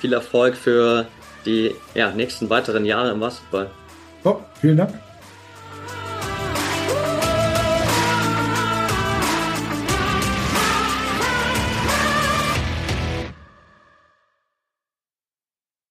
[0.00, 1.06] viel Erfolg für
[1.44, 3.68] die ja, nächsten weiteren Jahre im Basketball.
[4.22, 4.94] Oh, vielen Dank.